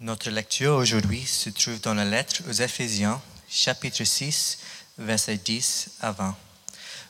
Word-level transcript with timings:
Notre 0.00 0.28
lecture 0.30 0.74
aujourd'hui 0.74 1.24
se 1.24 1.50
trouve 1.50 1.80
dans 1.80 1.94
la 1.94 2.04
lettre 2.04 2.42
aux 2.48 2.52
Éphésiens, 2.52 3.22
chapitre 3.48 4.02
6, 4.02 4.58
versets 4.98 5.36
10 5.36 5.90
à 6.00 6.10
20. 6.10 6.36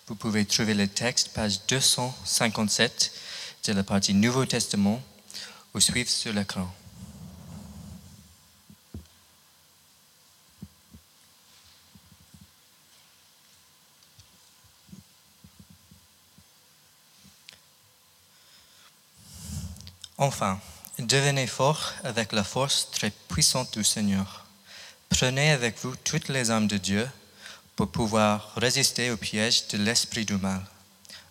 Vous 0.07 0.15
pouvez 0.15 0.45
trouver 0.45 0.75
le 0.75 0.87
texte, 0.87 1.31
page 1.33 1.61
257 1.67 3.11
de 3.65 3.73
la 3.73 3.83
partie 3.85 4.13
Nouveau 4.13 4.45
Testament, 4.45 5.03
ou 5.73 5.81
suivre 5.81 6.11
sur 6.11 6.35
l'écran. 6.35 6.71
Enfin, 20.19 20.61
devenez 20.99 21.47
forts 21.47 21.93
avec 22.05 22.33
la 22.33 22.45
force 22.45 22.91
très 22.91 23.11
puissante 23.11 23.77
du 23.77 23.85
Seigneur. 23.85 24.45
Prenez 25.09 25.51
avec 25.51 25.79
vous 25.83 25.95
toutes 25.97 26.29
les 26.29 26.51
armes 26.51 26.67
de 26.67 26.77
Dieu 26.77 27.09
pour 27.77 27.91
pouvoir 27.91 28.53
résister 28.57 29.11
au 29.11 29.17
piège 29.17 29.69
de 29.69 29.79
l'esprit 29.79 30.25
du 30.25 30.37
mal. 30.37 30.65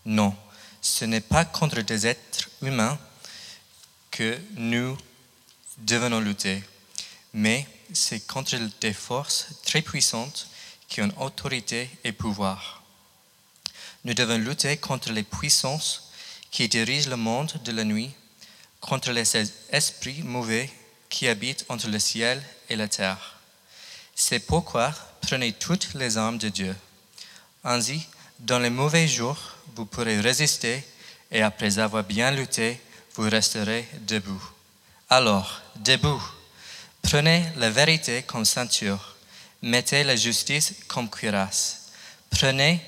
Non, 0.05 0.35
ce 0.81 1.05
n'est 1.05 1.21
pas 1.21 1.45
contre 1.45 1.81
des 1.81 2.07
êtres 2.07 2.49
humains 2.61 2.97
que 4.11 4.38
nous 4.55 4.97
devons 5.77 6.19
lutter, 6.19 6.63
mais 7.33 7.67
c'est 7.93 8.27
contre 8.27 8.57
des 8.81 8.93
forces 8.93 9.47
très 9.66 9.81
puissantes 9.81 10.47
qui 10.88 11.02
ont 11.02 11.21
autorité 11.21 11.89
et 12.03 12.11
pouvoir. 12.11 12.83
Nous 14.05 14.13
devons 14.13 14.38
lutter 14.38 14.77
contre 14.77 15.11
les 15.11 15.23
puissances 15.23 16.11
qui 16.52 16.67
dirigent 16.67 17.09
le 17.09 17.16
monde 17.16 17.53
de 17.63 17.71
la 17.71 17.83
nuit 17.83 18.11
contre 18.83 19.11
les 19.11 19.25
esprits 19.71 20.21
mauvais 20.23 20.69
qui 21.09 21.27
habitent 21.27 21.65
entre 21.69 21.87
le 21.87 21.99
ciel 21.99 22.43
et 22.69 22.75
la 22.75 22.89
terre. 22.89 23.39
C'est 24.13 24.41
pourquoi 24.41 24.94
prenez 25.21 25.53
toutes 25.53 25.94
les 25.94 26.17
armes 26.17 26.38
de 26.38 26.49
Dieu. 26.49 26.75
Ainsi, 27.63 28.05
dans 28.39 28.59
les 28.59 28.69
mauvais 28.69 29.08
jours, 29.08 29.39
vous 29.75 29.85
pourrez 29.85 30.19
résister 30.19 30.83
et 31.31 31.41
après 31.41 31.80
avoir 31.80 32.03
bien 32.03 32.31
lutté, 32.31 32.80
vous 33.16 33.30
resterez 33.30 33.88
debout. 34.02 34.43
Alors, 35.09 35.61
debout, 35.77 36.21
prenez 37.02 37.45
la 37.55 37.69
vérité 37.69 38.23
comme 38.23 38.43
ceinture, 38.45 39.15
mettez 39.61 40.03
la 40.03 40.17
justice 40.17 40.73
comme 40.88 41.09
cuirasse, 41.09 41.89
prenez 42.30 42.81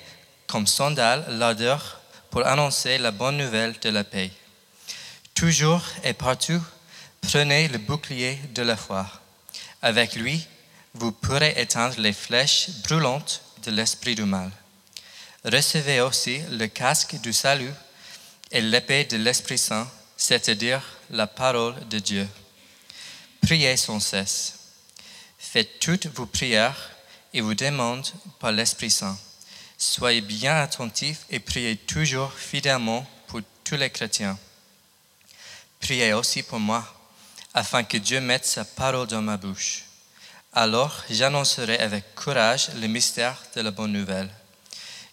comme 0.46 0.68
sandale 0.68 1.26
l'ardeur 1.30 2.02
pour 2.32 2.46
annoncer 2.46 2.98
la 2.98 3.12
bonne 3.12 3.38
nouvelle 3.38 3.76
de 3.80 3.90
la 3.90 4.04
paix. 4.04 4.32
Toujours 5.36 5.84
et 6.04 6.14
partout, 6.14 6.62
prenez 7.22 7.68
le 7.68 7.78
bouclier 7.78 8.40
de 8.54 8.62
la 8.62 8.78
foi. 8.78 9.06
Avec 9.82 10.16
lui, 10.16 10.48
vous 10.94 11.12
pourrez 11.12 11.54
éteindre 11.58 12.00
les 12.00 12.14
flèches 12.14 12.70
brûlantes 12.84 13.42
de 13.64 13.72
l'esprit 13.72 14.16
du 14.16 14.24
mal. 14.24 14.50
Recevez 15.44 16.00
aussi 16.00 16.40
le 16.52 16.68
casque 16.68 17.20
du 17.22 17.34
salut 17.34 17.74
et 18.52 18.62
l'épée 18.62 19.04
de 19.04 19.18
l'Esprit 19.18 19.58
Saint, 19.58 19.88
c'est-à-dire 20.16 20.82
la 21.10 21.28
parole 21.28 21.76
de 21.90 22.00
Dieu. 22.00 22.28
Priez 23.42 23.76
sans 23.76 24.00
cesse. 24.00 24.54
Faites 25.38 25.80
toutes 25.80 26.08
vos 26.08 26.26
prières 26.26 26.92
et 27.34 27.42
vous 27.42 27.54
demandez 27.54 28.10
par 28.40 28.54
l'Esprit 28.54 28.90
Saint. 28.90 29.18
Soyez 29.78 30.22
bien 30.22 30.56
attentifs 30.56 31.26
et 31.30 31.40
priez 31.40 31.76
toujours 31.76 32.32
fidèlement 32.32 33.06
pour 33.28 33.42
tous 33.66 33.76
les 33.76 33.90
chrétiens. 33.90 34.40
Priez 35.86 36.14
aussi 36.14 36.42
pour 36.42 36.60
moi, 36.60 36.84
afin 37.54 37.84
que 37.84 37.98
Dieu 37.98 38.20
mette 38.20 38.44
sa 38.44 38.66
parole 38.66 39.06
dans 39.06 39.22
ma 39.22 39.38
bouche. 39.38 39.84
Alors 40.52 41.04
j'annoncerai 41.12 41.78
avec 41.78 42.16
courage 42.16 42.70
le 42.82 42.88
mystère 42.88 43.40
de 43.56 43.62
la 43.62 43.70
bonne 43.70 43.92
nouvelle. 43.92 44.32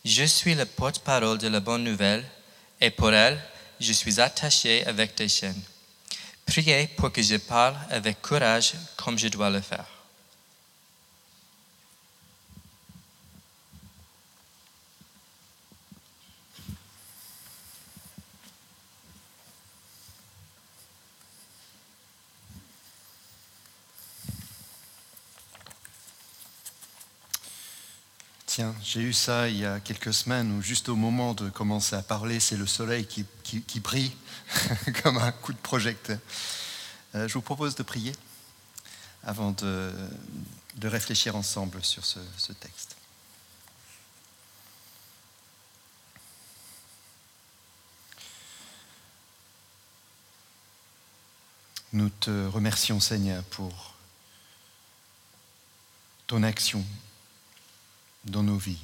Je 0.03 0.25
suis 0.25 0.55
le 0.55 0.65
porte-parole 0.65 1.37
de 1.37 1.49
la 1.49 1.61
bonne 1.61 1.85
nouvelle, 1.85 2.25
et 2.81 2.89
pour 2.89 3.13
elle, 3.13 3.39
je 3.81 3.93
suis 3.93 4.19
attaché 4.19 4.83
avec 4.87 5.15
des 5.15 5.29
chaînes. 5.29 5.63
Priez 6.47 6.87
pour 6.87 7.13
que 7.13 7.21
je 7.23 7.37
parle 7.37 7.77
avec 7.91 8.23
courage 8.23 8.73
comme 8.97 9.19
je 9.19 9.29
dois 9.29 9.51
le 9.51 9.61
faire. 9.61 9.85
Tiens, 28.55 28.75
j'ai 28.93 29.01
eu 29.01 29.15
ça 29.15 29.49
il 29.49 29.57
y 29.57 29.65
a 29.65 29.81
quelques 29.81 30.13
semaines 30.13 30.53
où 30.53 30.61
juste 30.61 30.91
au 30.91 30.97
moment 30.97 31.33
de 31.33 31.49
commencer 31.49 31.97
à 31.97 32.03
parler, 32.03 32.41
c'est 32.41 32.59
le 32.59 32.67
soleil 32.67 33.07
qui, 33.07 33.25
qui, 33.43 33.81
brille 33.81 34.15
comme 35.03 35.17
un 35.17 35.33
coup 35.33 35.55
de 35.55 35.59
projecteur. 35.59 36.19
Euh, 37.15 37.27
je 37.27 37.33
vous 37.33 37.41
propose 37.41 37.75
de 37.75 37.83
prier 37.83 38.13
avant 39.25 39.53
de, 39.53 39.91
de 40.77 40.89
réfléchir 40.89 41.37
ensemble 41.37 41.83
sur 41.83 42.05
ce, 42.05 42.19
ce 42.37 42.53
texte. 42.53 42.95
Nous 51.95 52.11
te 52.11 52.47
remercions 52.49 53.01
Seigneur 53.01 53.43
pour 53.45 53.95
ton 56.27 56.43
action 56.43 56.85
dans 58.25 58.43
nos 58.43 58.57
vies. 58.57 58.83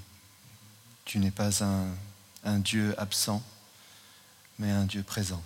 Tu 1.04 1.18
n'es 1.18 1.30
pas 1.30 1.64
un, 1.64 2.58
Dieu 2.58 2.94
absent, 2.98 3.42
mais 4.58 4.70
un 4.70 4.84
Dieu 4.84 5.02
présent. 5.02 5.42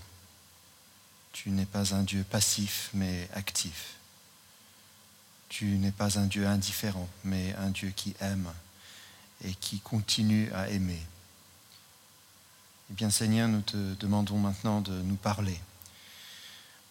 Tu 1.32 1.50
n'es 1.50 1.66
pas 1.66 1.94
un 1.94 2.02
Dieu 2.02 2.24
passif, 2.28 2.90
mais 2.94 3.28
actif. 3.34 3.94
Tu 5.48 5.66
n'es 5.78 5.92
pas 5.92 6.18
un 6.18 6.26
Dieu 6.26 6.46
indifférent, 6.46 7.08
mais 7.24 7.54
un 7.56 7.70
Dieu 7.70 7.90
qui 7.94 8.14
aime 8.20 8.48
et 9.44 9.54
qui 9.54 9.80
continue 9.80 10.50
à 10.52 10.68
aimer. 10.68 11.00
Eh 12.90 12.94
bien 12.94 13.10
Seigneur, 13.10 13.48
nous 13.48 13.62
te 13.62 13.94
demandons 13.94 14.38
maintenant 14.38 14.80
de 14.80 14.92
nous 15.02 15.16
parler, 15.16 15.58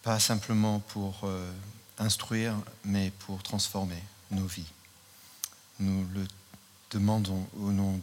pas 0.02 0.18
simplement 0.18 0.80
pour 0.80 1.20
euh, 1.24 1.52
instruire, 1.98 2.56
mais 2.84 3.10
pour 3.20 3.42
transformer 3.42 4.02
nos 4.30 4.46
vies. 4.46 4.70
Nous 5.78 6.06
le 6.14 6.26
demandons 6.92 7.46
au 7.58 7.72
nom 7.72 8.00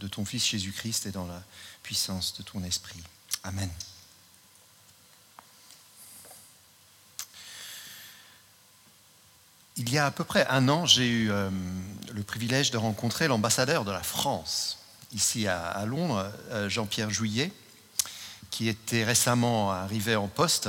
de, 0.00 0.08
ton 0.08 0.24
Fils 0.24 0.46
Jésus-Christ 0.46 1.06
et 1.06 1.10
dans 1.10 1.26
la 1.26 1.42
puissance 1.82 2.36
de 2.38 2.42
ton 2.42 2.64
Esprit. 2.64 3.02
Amen. 3.44 3.70
Il 9.76 9.90
y 9.90 9.98
a 9.98 10.06
à 10.06 10.10
peu 10.10 10.24
près 10.24 10.46
un 10.48 10.68
an, 10.68 10.84
j'ai 10.84 11.08
eu 11.08 11.30
euh, 11.30 11.50
le 12.12 12.22
privilège 12.22 12.70
de 12.70 12.76
rencontrer 12.76 13.28
l'ambassadeur 13.28 13.84
de 13.84 13.92
la 13.92 14.02
France, 14.02 14.78
ici 15.12 15.46
à, 15.46 15.84
Londres, 15.86 16.30
euh, 16.50 16.68
Jean-Pierre 16.68 17.10
Jouillet, 17.10 17.52
qui 18.50 18.68
était 18.68 19.04
récemment 19.04 19.70
arrivé 19.70 20.16
en 20.16 20.28
poste 20.28 20.68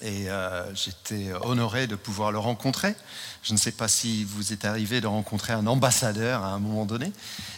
et 0.00 0.30
euh, 0.30 0.74
j'étais 0.74 1.32
honoré 1.42 1.86
de 1.86 1.96
pouvoir 1.96 2.32
le 2.32 2.38
rencontrer. 2.38 2.94
Je 3.42 3.52
ne 3.52 3.58
sais 3.58 3.72
pas 3.72 3.88
si 3.88 4.24
vous 4.24 4.52
êtes 4.52 4.64
arrivé 4.64 5.00
de 5.00 5.06
rencontrer 5.06 5.52
un 5.52 5.66
ambassadeur 5.66 6.42
à 6.42 6.48
un 6.48 6.58
moment 6.58 6.86
donné, 6.86 7.12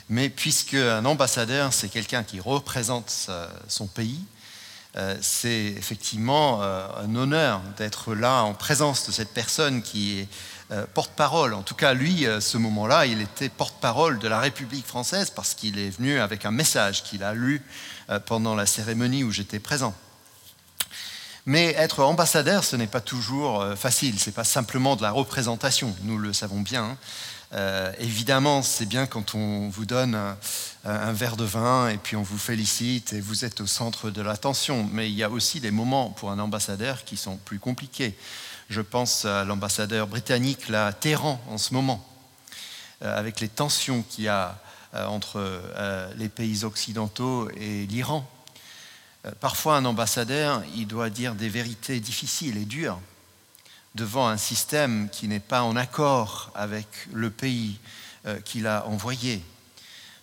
mais 0.09 0.29
puisque 0.29 0.75
un 0.75 1.05
ambassadeur, 1.05 1.73
c'est 1.73 1.89
quelqu'un 1.89 2.25
qui 2.25 2.41
représente 2.41 3.31
son 3.69 3.87
pays, 3.87 4.21
euh, 4.97 5.17
c'est 5.21 5.75
effectivement 5.77 6.63
euh, 6.63 6.87
un 7.03 7.15
honneur 7.17 7.61
d'être 7.77 8.15
là 8.15 8.43
en 8.43 8.55
présence 8.55 9.07
de 9.07 9.13
cette 9.13 9.33
personne 9.35 9.83
qui 9.83 10.21
est 10.21 10.29
porte-parole. 10.95 11.55
En 11.55 11.63
tout 11.63 11.75
cas, 11.75 11.95
lui, 11.95 12.27
ce 12.41 12.57
moment-là, 12.57 13.07
il 13.07 13.21
était 13.21 13.51
porte-parole 13.51 14.19
de 14.19 14.27
la 14.27 14.41
République 14.41 14.87
française 14.87 15.31
parce 15.31 15.55
qu'il 15.55 15.79
est 15.79 15.91
venu 15.91 16.19
avec 16.19 16.47
un 16.47 16.51
message 16.51 17.05
qu'il 17.05 17.23
a 17.23 17.33
lu 17.33 17.63
pendant 18.27 18.57
la 18.57 18.67
cérémonie 18.67 19.23
où 19.23 19.31
j'étais 19.31 19.61
présent. 19.61 19.95
Mais 21.47 21.75
être 21.77 22.03
ambassadeur, 22.03 22.65
ce 22.65 22.75
n'est 22.75 22.87
pas 22.87 23.03
toujours 23.03 23.61
euh, 23.61 23.77
facile, 23.77 24.19
ce 24.19 24.27
n'est 24.27 24.35
pas 24.35 24.45
simplement 24.45 24.97
de 24.97 25.03
la 25.03 25.11
représentation, 25.11 25.95
nous 26.03 26.17
le 26.17 26.33
savons 26.33 26.61
bien. 26.61 26.85
Hein. 26.85 26.97
Euh, 27.53 27.93
évidemment, 27.99 28.63
c'est 28.63 28.87
bien 28.87 29.07
quand 29.07 29.35
on 29.35 29.69
vous 29.69 29.85
donne 29.85 30.19
un, 30.85 31.13
verre 31.13 31.37
de 31.37 31.45
vin 31.45 31.89
et 31.89 31.99
puis 31.99 32.17
on 32.17 32.23
vous 32.23 32.39
félicite 32.39 33.13
et 33.13 33.21
vous 33.21 33.45
êtes 33.45 33.61
au 33.61 33.67
centre 33.67 34.11
de 34.11 34.23
l'attention. 34.23 34.89
Mais 34.91 35.11
il 35.11 35.15
y 35.15 35.23
a 35.23 35.31
aussi 35.31 35.61
des 35.61 35.71
moments 35.71 36.11
pour 36.11 36.31
un 36.31 36.39
ambassadeur 36.39 37.05
qui 37.05 37.17
sont 37.17 37.37
plus 37.37 37.59
compliqués. 37.59 38.17
Je 38.71 38.81
pense 38.81 39.25
à 39.25 39.45
l'ambassadeur 39.45 40.09
britannique, 40.09 40.71
à 40.71 40.93
Téhéran, 40.93 41.41
en 41.49 41.59
ce 41.59 41.75
moment, 41.75 42.05
euh, 43.03 43.17
avec 43.17 43.39
les 43.41 43.49
tensions 43.49 44.03
qu'il 44.09 44.25
y 44.25 44.29
a 44.29 44.59
entre 45.09 45.61
les 46.17 46.29
pays 46.29 46.63
occidentaux 46.63 47.51
et 47.57 47.85
l'Iran. 47.87 48.25
Euh, 49.27 49.31
parfois, 49.41 49.77
un 49.77 49.85
ambassadeur, 49.85 50.63
il 50.75 50.87
doit 50.87 51.11
dire 51.11 51.35
des 51.35 51.49
vérités 51.49 52.01
difficiles 52.01 52.57
et 52.57 52.65
dures 52.65 53.01
devant 53.95 54.27
un 54.27 54.37
système 54.37 55.09
qui 55.11 55.29
n'est 55.29 55.41
pas 55.41 55.63
en 55.63 55.77
accord 55.77 56.51
avec 56.55 56.87
le 57.13 57.31
pays 57.31 57.79
euh, 58.27 58.41
qu'il 58.41 58.67
a 58.67 58.87
envoyé. 58.87 59.43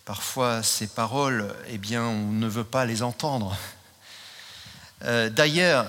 Parfois, 0.04 0.62
ces 0.62 0.86
paroles, 0.86 1.54
eh 1.68 1.78
bien, 1.78 2.02
on 2.02 2.32
ne 2.32 2.46
veut 2.46 2.64
pas 2.64 2.84
les 2.84 3.02
entendre. 3.02 3.56
Euh, 5.04 5.30
d'ailleurs, 5.30 5.84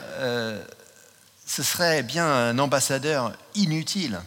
ce 1.45 1.61
serait 1.61 2.01
bien 2.01 2.25
un 2.25 2.57
ambassadeur 2.57 3.31
inutile 3.53 4.19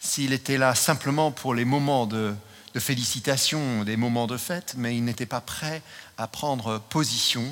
s'il 0.00 0.32
était 0.32 0.58
là 0.58 0.74
simplement 0.74 1.30
pour 1.30 1.54
les 1.54 1.64
moments 1.64 2.04
de 2.04 2.34
félicitations, 2.74 3.84
des 3.84 3.96
moments 3.96 4.26
de 4.26 4.36
fête, 4.36 4.74
mais 4.76 4.96
il 4.96 5.04
n'était 5.04 5.24
pas 5.24 5.40
prêt 5.40 5.82
à 6.16 6.26
prendre 6.26 6.80
position 6.80 7.44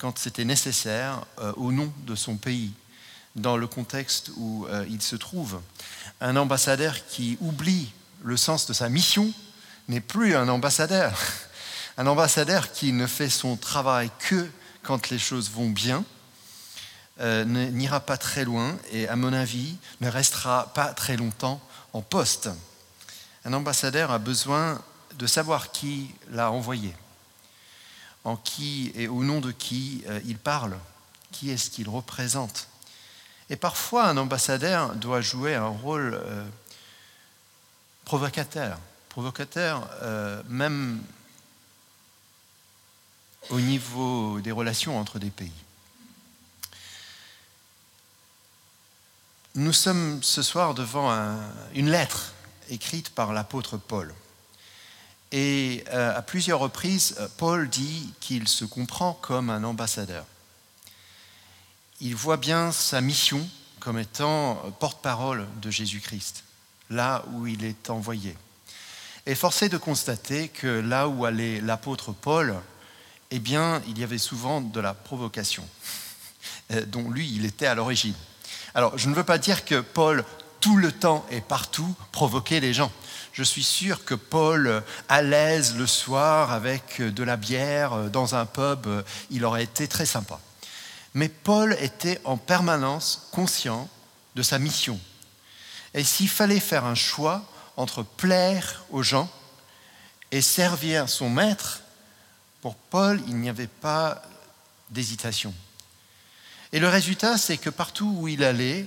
quand 0.00 0.18
c'était 0.18 0.44
nécessaire 0.44 1.24
au 1.56 1.72
nom 1.72 1.92
de 2.06 2.14
son 2.14 2.36
pays 2.36 2.72
dans 3.36 3.56
le 3.56 3.66
contexte 3.66 4.30
où 4.36 4.66
euh, 4.66 4.84
il 4.88 5.02
se 5.02 5.16
trouve. 5.16 5.60
Un 6.20 6.36
ambassadeur 6.36 7.06
qui 7.06 7.38
oublie 7.40 7.92
le 8.22 8.36
sens 8.36 8.66
de 8.66 8.72
sa 8.72 8.88
mission 8.88 9.32
n'est 9.88 10.00
plus 10.00 10.34
un 10.34 10.48
ambassadeur. 10.48 11.18
Un 11.96 12.06
ambassadeur 12.06 12.72
qui 12.72 12.92
ne 12.92 13.06
fait 13.06 13.28
son 13.28 13.56
travail 13.56 14.10
que 14.20 14.48
quand 14.82 15.10
les 15.10 15.18
choses 15.18 15.50
vont 15.50 15.68
bien 15.68 16.04
euh, 17.20 17.44
n'ira 17.44 18.00
pas 18.00 18.16
très 18.16 18.44
loin 18.44 18.76
et, 18.92 19.06
à 19.08 19.16
mon 19.16 19.32
avis, 19.32 19.76
ne 20.00 20.08
restera 20.08 20.72
pas 20.72 20.94
très 20.94 21.16
longtemps 21.16 21.60
en 21.92 22.00
poste. 22.00 22.48
Un 23.44 23.52
ambassadeur 23.52 24.10
a 24.10 24.18
besoin 24.18 24.80
de 25.18 25.26
savoir 25.26 25.72
qui 25.72 26.14
l'a 26.30 26.50
envoyé, 26.50 26.94
en 28.24 28.36
qui 28.36 28.92
et 28.94 29.08
au 29.08 29.24
nom 29.24 29.40
de 29.40 29.52
qui 29.52 30.04
euh, 30.08 30.20
il 30.24 30.38
parle, 30.38 30.76
qui 31.32 31.50
est-ce 31.50 31.70
qu'il 31.70 31.88
représente. 31.88 32.68
Et 33.48 33.56
parfois, 33.56 34.06
un 34.06 34.16
ambassadeur 34.16 34.94
doit 34.94 35.20
jouer 35.20 35.54
un 35.54 35.68
rôle 35.68 36.14
euh, 36.14 36.46
provocateur, 38.04 38.78
provocateur 39.08 39.88
euh, 40.02 40.42
même 40.48 41.02
au 43.48 43.60
niveau 43.60 44.40
des 44.40 44.52
relations 44.52 44.98
entre 44.98 45.18
des 45.18 45.30
pays. 45.30 45.52
Nous 49.56 49.72
sommes 49.72 50.22
ce 50.22 50.42
soir 50.42 50.74
devant 50.74 51.10
une 51.74 51.90
lettre 51.90 52.34
écrite 52.68 53.10
par 53.10 53.32
l'apôtre 53.32 53.78
Paul. 53.78 54.14
Et 55.32 55.84
euh, 55.92 56.16
à 56.16 56.22
plusieurs 56.22 56.58
reprises, 56.58 57.16
Paul 57.36 57.68
dit 57.68 58.12
qu'il 58.20 58.48
se 58.48 58.64
comprend 58.64 59.14
comme 59.14 59.50
un 59.50 59.64
ambassadeur 59.64 60.24
il 62.00 62.14
voit 62.14 62.38
bien 62.38 62.72
sa 62.72 63.00
mission 63.00 63.46
comme 63.78 63.98
étant 63.98 64.56
porte-parole 64.78 65.46
de 65.62 65.70
Jésus-Christ, 65.70 66.44
là 66.90 67.24
où 67.32 67.46
il 67.46 67.64
est 67.64 67.90
envoyé. 67.90 68.36
Et 69.26 69.34
forcé 69.34 69.68
de 69.68 69.78
constater 69.78 70.48
que 70.48 70.66
là 70.66 71.08
où 71.08 71.24
allait 71.24 71.60
l'apôtre 71.60 72.12
Paul, 72.12 72.56
eh 73.30 73.38
bien, 73.38 73.80
il 73.86 73.98
y 73.98 74.04
avait 74.04 74.18
souvent 74.18 74.60
de 74.60 74.80
la 74.80 74.92
provocation, 74.92 75.66
euh, 76.72 76.84
dont 76.86 77.10
lui, 77.10 77.30
il 77.32 77.44
était 77.44 77.66
à 77.66 77.74
l'origine. 77.74 78.14
Alors, 78.74 78.96
je 78.98 79.08
ne 79.08 79.14
veux 79.14 79.24
pas 79.24 79.38
dire 79.38 79.64
que 79.64 79.80
Paul, 79.80 80.24
tout 80.60 80.76
le 80.76 80.92
temps 80.92 81.24
et 81.30 81.40
partout, 81.40 81.94
provoquait 82.12 82.60
les 82.60 82.74
gens. 82.74 82.92
Je 83.32 83.42
suis 83.42 83.62
sûr 83.62 84.04
que 84.04 84.14
Paul, 84.14 84.82
à 85.08 85.22
l'aise 85.22 85.76
le 85.76 85.86
soir 85.86 86.52
avec 86.52 87.00
de 87.00 87.22
la 87.22 87.36
bière 87.36 88.10
dans 88.10 88.34
un 88.34 88.46
pub, 88.46 88.86
il 89.30 89.44
aurait 89.44 89.64
été 89.64 89.86
très 89.86 90.06
sympa. 90.06 90.40
Mais 91.14 91.28
Paul 91.28 91.76
était 91.80 92.20
en 92.24 92.36
permanence 92.36 93.28
conscient 93.32 93.88
de 94.34 94.42
sa 94.42 94.58
mission. 94.58 94.98
Et 95.94 96.04
s'il 96.04 96.28
fallait 96.28 96.60
faire 96.60 96.84
un 96.84 96.94
choix 96.94 97.42
entre 97.76 98.02
plaire 98.02 98.84
aux 98.90 99.02
gens 99.02 99.30
et 100.30 100.40
servir 100.40 101.08
son 101.08 101.30
maître, 101.30 101.82
pour 102.60 102.76
Paul, 102.76 103.20
il 103.26 103.36
n'y 103.36 103.48
avait 103.48 103.66
pas 103.66 104.22
d'hésitation. 104.90 105.54
Et 106.72 106.78
le 106.78 106.88
résultat, 106.88 107.38
c'est 107.38 107.56
que 107.56 107.70
partout 107.70 108.14
où 108.18 108.28
il 108.28 108.44
allait, 108.44 108.86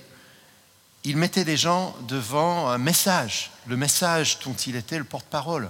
il 1.04 1.18
mettait 1.18 1.46
des 1.46 1.58
gens 1.58 1.96
devant 2.08 2.70
un 2.70 2.78
message, 2.78 3.52
le 3.68 3.78
message 3.78 4.40
dont 4.46 4.54
il 4.54 4.76
était 4.76 4.98
le 4.98 5.04
porte-parole. 5.04 5.70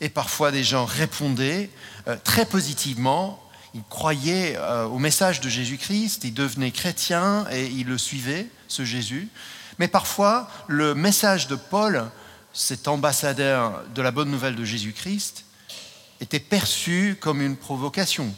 Et 0.00 0.08
parfois, 0.08 0.50
des 0.50 0.64
gens 0.64 0.84
répondaient 0.84 1.70
euh, 2.08 2.16
très 2.22 2.44
positivement 2.44 3.40
il 3.74 3.82
croyait 3.82 4.56
euh, 4.56 4.84
au 4.84 4.98
message 5.00 5.40
de 5.40 5.48
Jésus-Christ, 5.48 6.22
il 6.22 6.32
devenait 6.32 6.70
chrétien 6.70 7.44
et 7.50 7.66
il 7.66 7.88
le 7.88 7.98
suivait, 7.98 8.46
ce 8.68 8.84
Jésus. 8.84 9.28
Mais 9.80 9.88
parfois, 9.88 10.48
le 10.68 10.94
message 10.94 11.48
de 11.48 11.56
Paul, 11.56 12.04
cet 12.52 12.86
ambassadeur 12.86 13.82
de 13.92 14.00
la 14.00 14.12
bonne 14.12 14.30
nouvelle 14.30 14.54
de 14.54 14.64
Jésus-Christ, 14.64 15.44
était 16.20 16.38
perçu 16.38 17.18
comme 17.20 17.42
une 17.42 17.56
provocation, 17.56 18.32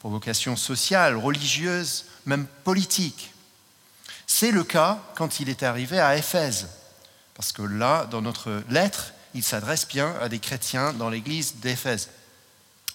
provocation 0.00 0.54
sociale, 0.54 1.16
religieuse, 1.16 2.04
même 2.26 2.46
politique. 2.62 3.32
C'est 4.26 4.50
le 4.50 4.64
cas 4.64 4.98
quand 5.14 5.40
il 5.40 5.48
est 5.48 5.62
arrivé 5.62 6.00
à 6.00 6.16
Éphèse, 6.16 6.68
parce 7.34 7.52
que 7.52 7.62
là, 7.62 8.06
dans 8.06 8.22
notre 8.22 8.62
lettre, 8.70 9.12
il 9.34 9.42
s'adresse 9.42 9.86
bien 9.86 10.14
à 10.20 10.28
des 10.28 10.38
chrétiens 10.38 10.92
dans 10.92 11.10
l'église 11.10 11.56
d'Éphèse. 11.56 12.08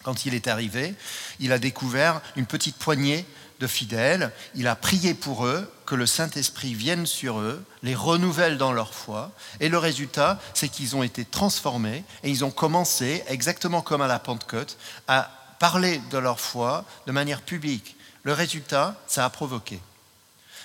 Quand 0.03 0.25
il 0.25 0.33
est 0.33 0.47
arrivé, 0.47 0.95
il 1.39 1.51
a 1.51 1.59
découvert 1.59 2.21
une 2.37 2.45
petite 2.45 2.77
poignée 2.77 3.25
de 3.59 3.67
fidèles, 3.67 4.31
il 4.55 4.67
a 4.67 4.75
prié 4.75 5.13
pour 5.13 5.45
eux, 5.45 5.69
que 5.85 5.95
le 5.95 6.05
Saint-Esprit 6.05 6.73
vienne 6.73 7.05
sur 7.05 7.39
eux, 7.39 7.63
les 7.83 7.95
renouvelle 7.95 8.57
dans 8.57 8.71
leur 8.71 8.93
foi, 8.93 9.31
et 9.59 9.67
le 9.67 9.77
résultat, 9.77 10.39
c'est 10.53 10.69
qu'ils 10.69 10.95
ont 10.95 11.03
été 11.03 11.25
transformés 11.25 12.03
et 12.23 12.29
ils 12.29 12.45
ont 12.45 12.51
commencé, 12.51 13.23
exactement 13.27 13.81
comme 13.81 14.01
à 14.01 14.07
la 14.07 14.19
Pentecôte, 14.19 14.77
à 15.07 15.29
parler 15.59 15.99
de 16.11 16.17
leur 16.17 16.39
foi 16.39 16.85
de 17.05 17.11
manière 17.11 17.41
publique. 17.41 17.97
Le 18.23 18.33
résultat, 18.33 18.95
ça 19.07 19.25
a 19.25 19.29
provoqué. 19.29 19.81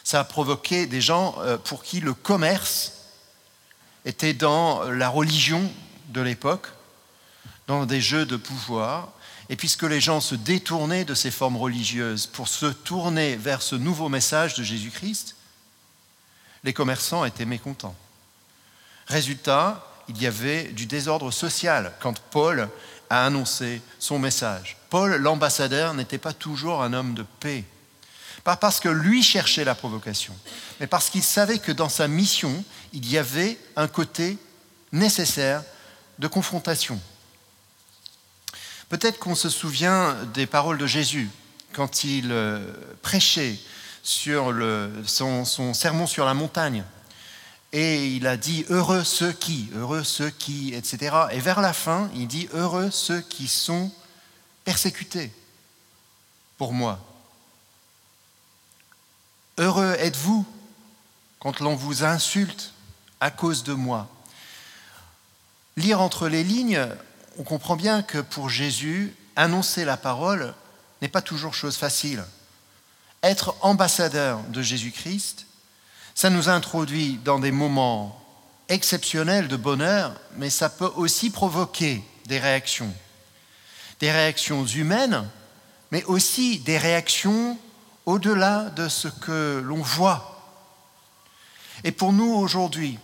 Ça 0.05 0.21
a 0.21 0.25
provoqué 0.25 0.87
des 0.87 1.01
gens 1.01 1.35
euh, 1.41 1.59
pour 1.59 1.83
qui 1.83 2.01
le 2.01 2.15
commerce 2.15 2.93
était 4.05 4.35
dans 4.35 4.85
la 4.85 5.09
religion 5.09 5.71
de 6.09 6.21
l'époque, 6.21 6.69
dans 7.67 7.87
des 7.87 8.01
jeux 8.01 8.27
de 8.27 8.37
pouvoir, 8.37 9.09
et 9.49 9.56
puisque 9.56 9.83
les 9.83 10.01
gens 10.01 10.21
se 10.21 10.35
détournaient 10.35 11.05
de 11.05 11.15
ces 11.15 11.31
formes 11.31 11.56
religieuses 11.56 12.27
pour 12.27 12.49
se 12.49 12.67
tourner 12.67 13.37
vers 13.37 13.62
ce 13.62 13.75
nouveau 13.75 14.09
message 14.09 14.55
de 14.55 14.62
Jésus-Christ, 14.62 15.37
les 16.65 16.73
commerçants 16.73 17.25
étaient 17.25 17.44
mécontents. 17.44 17.96
Résultat, 19.06 19.87
il 20.08 20.20
y 20.20 20.27
avait 20.27 20.65
du 20.65 20.87
désordre 20.87 21.31
social 21.31 21.93
quand 22.01 22.19
Paul 22.31 22.69
a 23.11 23.27
annoncé 23.27 23.82
son 23.99 24.19
message. 24.19 24.77
Paul, 24.89 25.17
l'ambassadeur, 25.17 25.94
n'était 25.94 26.19
pas 26.19 26.32
toujours 26.32 26.82
un 26.82 26.93
homme 26.93 27.15
de 27.15 27.25
paix. 27.41 27.65
Pas 28.44 28.56
parce 28.56 28.79
que 28.79 28.89
lui 28.89 29.22
cherchait 29.22 29.65
la 29.65 29.74
provocation, 29.74 30.36
mais 30.79 30.86
parce 30.86 31.10
qu'il 31.10 31.22
savait 31.22 31.58
que 31.58 31.72
dans 31.72 31.89
sa 31.89 32.08
mission, 32.08 32.63
il 32.93 33.10
y 33.10 33.19
avait 33.19 33.58
un 33.74 33.89
côté 33.89 34.39
nécessaire 34.93 35.65
de 36.19 36.29
confrontation, 36.29 37.01
Peut-être 38.89 39.19
qu'on 39.19 39.34
se 39.34 39.48
souvient 39.48 40.15
des 40.34 40.46
paroles 40.46 40.79
de 40.79 40.86
Jésus 40.86 41.29
quand 41.72 42.05
il 42.05 42.31
euh, 42.31 42.60
prêchait 43.03 43.58
son, 44.03 45.44
son, 45.44 45.74
sermon 45.74 46.06
sur 46.06 46.24
la 46.24 46.34
montagne. 46.34 46.84
Et 47.72 48.06
il 48.06 48.27
a 48.27 48.36
dit 48.36 48.65
heureux 48.69 49.03
ceux 49.03 49.32
qui, 49.32 49.69
heureux 49.74 50.05
ceux 50.05 50.31
qui, 50.31 50.74
etc. 50.74 51.17
Et 51.32 51.41
vers 51.41 51.60
la 51.60 51.72
fin, 51.72 52.08
il 52.15 52.29
dit 52.29 52.48
heureux 52.53 52.91
ceux 52.93 53.20
qui 53.20 53.48
sont 53.48 53.91
persécutés 54.65 55.32
pour 56.56 56.72
moi. 56.72 57.01
Heureux 59.56 59.94
êtes-vous 60.01 60.44
quand 61.39 61.61
l'on 61.61 61.77
vous 61.77 62.03
insulte 62.03 62.73
à 63.20 63.31
cause 63.31 63.63
de 63.63 63.73
moi. 63.73 64.08
Lire 65.77 66.01
entre 66.01 66.29
les 66.29 66.43
lignes, 66.43 66.84
on 67.39 67.44
comprend 67.44 67.77
bien 67.77 68.03
que 68.03 68.19
pour 68.19 68.49
Jésus, 68.49 69.15
annoncer 69.37 69.84
la 69.84 69.96
parole 69.96 70.55
n'est 71.01 71.08
pas 71.08 71.23
toujours 71.23 71.55
chose 71.55 71.77
facile. 71.77 72.25
Être 73.23 73.55
ambassadeur 73.61 74.41
de 74.49 74.61
Jésus-Christ, 74.61 75.46
ça 76.17 76.31
nous 76.31 76.49
introduit 76.49 77.20
dans 77.25 77.39
des 77.39 77.53
moments 77.53 78.20
exceptionnels 78.69 79.46
de 79.46 79.56
bonheur, 79.56 80.15
mais 80.37 80.51
ça 80.51 80.69
peut 80.69 80.91
aussi 80.96 81.31
provoquer 81.31 82.03
des 82.27 82.41
réactions. 82.41 82.93
Des 84.01 84.11
réactions 84.11 84.67
humaines, 84.67 85.29
mais 85.93 86.03
aussi 86.05 86.58
des 86.58 86.79
réactions 86.79 87.56
au-delà 88.06 88.70
de 88.70 88.89
ce 88.89 89.08
que 89.08 89.63
l'on 89.65 89.82
voit. 89.82 90.31
Et 91.84 91.93
pour 91.93 92.13
nous 92.13 92.32
aujourd'hui, 92.32 92.99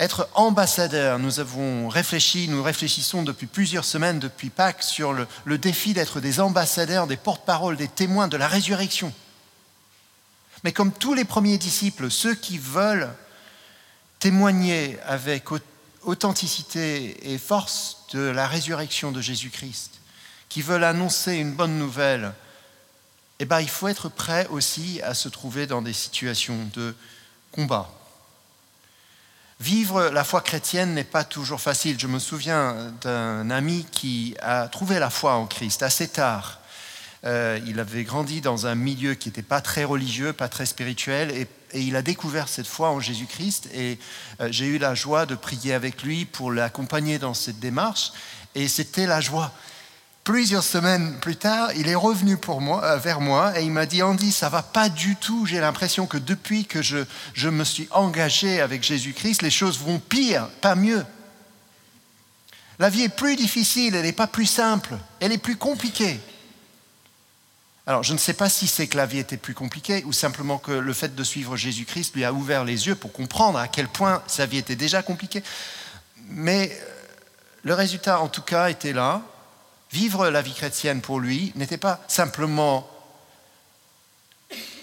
être 0.00 0.28
ambassadeur. 0.34 1.18
Nous 1.18 1.40
avons 1.40 1.88
réfléchi, 1.88 2.48
nous 2.48 2.62
réfléchissons 2.62 3.22
depuis 3.22 3.46
plusieurs 3.46 3.84
semaines, 3.84 4.18
depuis 4.18 4.48
Pâques, 4.48 4.82
sur 4.82 5.12
le, 5.12 5.58
défi 5.58 5.92
d'être 5.92 6.20
des 6.20 6.40
ambassadeurs, 6.40 7.06
des 7.06 7.18
porte-paroles, 7.18 7.76
des 7.76 7.86
témoins 7.86 8.26
de 8.26 8.38
la 8.38 8.48
résurrection. 8.48 9.12
Mais 10.64 10.72
comme 10.72 10.90
tous 10.90 11.12
les 11.12 11.26
premiers 11.26 11.58
disciples, 11.58 12.10
ceux 12.10 12.34
qui 12.34 12.56
veulent 12.56 13.10
témoigner 14.20 14.98
avec 15.06 15.48
authenticité 16.04 17.32
et 17.32 17.36
force 17.36 18.06
de 18.14 18.20
la 18.20 18.46
résurrection 18.46 19.12
de 19.12 19.20
Jésus-Christ, 19.20 20.00
qui 20.48 20.62
veulent 20.62 20.84
annoncer 20.84 21.34
une 21.34 21.52
bonne 21.52 21.78
nouvelle, 21.78 22.32
eh 23.40 23.46
ben, 23.46 23.60
il 23.60 23.70
faut 23.70 23.88
être 23.88 24.10
prêt 24.10 24.46
aussi 24.50 25.00
à 25.02 25.14
se 25.14 25.28
trouver 25.30 25.66
dans 25.66 25.80
des 25.80 25.94
situations 25.94 26.68
de 26.74 26.94
combat. 27.52 27.90
Vivre 29.60 30.10
la 30.10 30.24
foi 30.24 30.42
chrétienne 30.42 30.92
n'est 30.92 31.04
pas 31.04 31.24
toujours 31.24 31.60
facile. 31.60 31.98
Je 31.98 32.06
me 32.06 32.18
souviens 32.18 32.94
d'un 33.00 33.50
ami 33.50 33.86
qui 33.90 34.36
a 34.42 34.68
trouvé 34.68 34.98
la 34.98 35.08
foi 35.08 35.34
en 35.34 35.46
Christ 35.46 35.82
assez 35.82 36.08
tard. 36.08 36.60
Euh, 37.24 37.58
il 37.66 37.80
avait 37.80 38.04
grandi 38.04 38.42
dans 38.42 38.66
un 38.66 38.74
milieu 38.74 39.14
qui 39.14 39.28
n'était 39.28 39.42
pas 39.42 39.62
très 39.62 39.84
religieux, 39.84 40.34
pas 40.34 40.48
très 40.48 40.66
spirituel, 40.66 41.30
et, 41.30 41.46
il 41.72 41.94
a 41.94 42.02
découvert 42.02 42.48
cette 42.48 42.66
foi 42.66 42.90
en 42.90 42.98
Jésus-Christ. 42.98 43.68
Et 43.72 43.98
euh, 44.40 44.48
j'ai 44.50 44.66
eu 44.66 44.78
la 44.78 44.94
joie 44.94 45.24
de 45.24 45.36
prier 45.36 45.72
avec 45.72 46.02
lui 46.02 46.24
pour 46.24 46.50
l'accompagner 46.50 47.18
dans 47.18 47.32
cette 47.32 47.60
démarche. 47.60 48.12
Et 48.54 48.66
c'était 48.66 49.06
la 49.06 49.20
joie. 49.20 49.52
Plusieurs 50.30 50.62
semaines 50.62 51.18
plus 51.18 51.34
tard, 51.34 51.72
il 51.74 51.88
est 51.88 51.96
revenu 51.96 52.36
pour 52.36 52.60
moi, 52.60 52.84
euh, 52.84 52.98
vers 52.98 53.20
moi 53.20 53.58
et 53.58 53.64
il 53.64 53.72
m'a 53.72 53.84
dit 53.84 54.00
Andy, 54.00 54.30
ça 54.30 54.48
va 54.48 54.62
pas 54.62 54.88
du 54.88 55.16
tout. 55.16 55.44
J'ai 55.44 55.58
l'impression 55.58 56.06
que 56.06 56.18
depuis 56.18 56.66
que 56.66 56.82
je, 56.82 56.98
je 57.34 57.48
me 57.48 57.64
suis 57.64 57.88
engagé 57.90 58.60
avec 58.60 58.84
Jésus-Christ, 58.84 59.42
les 59.42 59.50
choses 59.50 59.80
vont 59.80 59.98
pire, 59.98 60.48
pas 60.60 60.76
mieux. 60.76 61.04
La 62.78 62.90
vie 62.90 63.02
est 63.02 63.08
plus 63.08 63.34
difficile, 63.34 63.96
elle 63.96 64.04
n'est 64.04 64.12
pas 64.12 64.28
plus 64.28 64.46
simple, 64.46 64.96
elle 65.18 65.32
est 65.32 65.38
plus 65.38 65.56
compliquée. 65.56 66.20
Alors, 67.88 68.04
je 68.04 68.12
ne 68.12 68.18
sais 68.18 68.34
pas 68.34 68.48
si 68.48 68.68
c'est 68.68 68.86
que 68.86 68.96
la 68.96 69.06
vie 69.06 69.18
était 69.18 69.36
plus 69.36 69.54
compliquée 69.54 70.04
ou 70.06 70.12
simplement 70.12 70.58
que 70.58 70.70
le 70.70 70.92
fait 70.92 71.12
de 71.12 71.24
suivre 71.24 71.56
Jésus-Christ 71.56 72.14
lui 72.14 72.24
a 72.24 72.32
ouvert 72.32 72.64
les 72.64 72.86
yeux 72.86 72.94
pour 72.94 73.12
comprendre 73.12 73.58
à 73.58 73.66
quel 73.66 73.88
point 73.88 74.22
sa 74.28 74.46
vie 74.46 74.58
était 74.58 74.76
déjà 74.76 75.02
compliquée. 75.02 75.42
Mais 76.28 76.70
euh, 76.70 76.84
le 77.64 77.74
résultat, 77.74 78.20
en 78.20 78.28
tout 78.28 78.42
cas, 78.42 78.70
était 78.70 78.92
là. 78.92 79.22
Vivre 79.92 80.28
la 80.28 80.42
vie 80.42 80.54
chrétienne 80.54 81.00
pour 81.00 81.18
lui 81.18 81.52
n'était 81.56 81.78
pas 81.78 82.00
simplement 82.06 82.88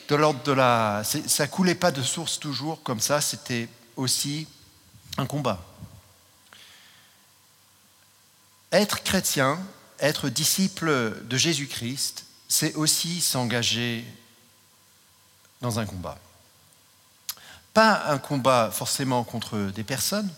de 0.09 0.15
l'ordre 0.15 0.43
de 0.43 0.51
la... 0.51 1.03
Ça 1.03 1.47
coulait 1.47 1.75
pas 1.75 1.91
de 1.91 2.01
source 2.01 2.39
toujours 2.39 2.83
comme 2.83 2.99
ça, 2.99 3.21
c'était 3.21 3.69
aussi 3.95 4.47
un 5.17 5.25
combat. 5.25 5.63
Être 8.71 9.01
chrétien, 9.03 9.59
être 9.99 10.29
disciple 10.29 11.23
de 11.23 11.37
Jésus-Christ, 11.37 12.25
c'est 12.49 12.75
aussi 12.75 13.21
s'engager 13.21 14.05
dans 15.61 15.79
un 15.79 15.85
combat. 15.85 16.17
Pas 17.73 18.07
un 18.07 18.17
combat 18.17 18.71
forcément 18.71 19.23
contre 19.23 19.57
des 19.57 19.83
personnes, 19.83 20.29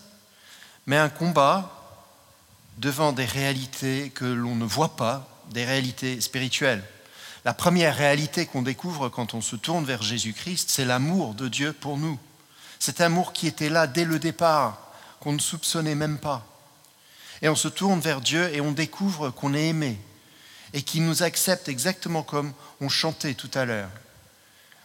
mais 0.86 0.96
un 0.96 1.08
combat 1.08 1.79
devant 2.80 3.12
des 3.12 3.26
réalités 3.26 4.10
que 4.10 4.24
l'on 4.24 4.56
ne 4.56 4.64
voit 4.64 4.96
pas, 4.96 5.28
des 5.50 5.66
réalités 5.66 6.20
spirituelles. 6.20 6.82
La 7.44 7.52
première 7.52 7.94
réalité 7.94 8.46
qu'on 8.46 8.62
découvre 8.62 9.10
quand 9.10 9.34
on 9.34 9.42
se 9.42 9.56
tourne 9.56 9.84
vers 9.84 10.02
Jésus-Christ, 10.02 10.70
c'est 10.70 10.86
l'amour 10.86 11.34
de 11.34 11.48
Dieu 11.48 11.74
pour 11.74 11.98
nous. 11.98 12.18
Cet 12.78 13.02
amour 13.02 13.34
qui 13.34 13.46
était 13.46 13.68
là 13.68 13.86
dès 13.86 14.06
le 14.06 14.18
départ, 14.18 14.92
qu'on 15.20 15.34
ne 15.34 15.38
soupçonnait 15.38 15.94
même 15.94 16.18
pas. 16.18 16.46
Et 17.42 17.50
on 17.50 17.54
se 17.54 17.68
tourne 17.68 18.00
vers 18.00 18.22
Dieu 18.22 18.50
et 18.54 18.62
on 18.62 18.72
découvre 18.72 19.28
qu'on 19.30 19.52
est 19.52 19.68
aimé 19.68 20.00
et 20.72 20.82
qui 20.82 21.00
nous 21.00 21.22
accepte 21.22 21.68
exactement 21.68 22.22
comme 22.22 22.52
on 22.80 22.88
chantait 22.88 23.34
tout 23.34 23.50
à 23.52 23.66
l'heure. 23.66 23.90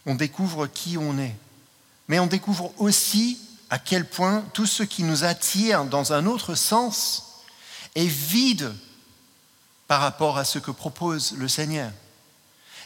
On 0.06 0.16
découvre 0.16 0.68
qui 0.68 0.98
on 0.98 1.18
est. 1.18 1.36
Mais 2.10 2.20
on 2.20 2.28
découvre 2.28 2.74
aussi 2.78 3.40
à 3.70 3.80
quel 3.80 4.06
point 4.06 4.44
tout 4.54 4.66
ce 4.66 4.84
qui 4.84 5.04
nous 5.04 5.24
attire 5.24 5.86
dans 5.86 6.12
un 6.12 6.25
autre 6.25 6.56
sens 6.56 7.35
est 7.96 8.06
vide 8.06 8.74
par 9.88 10.02
rapport 10.02 10.38
à 10.38 10.46
ce 10.46 10.60
que 10.60 10.72
propose 10.72 11.34
le 11.38 11.48
Seigneur. 11.48 11.92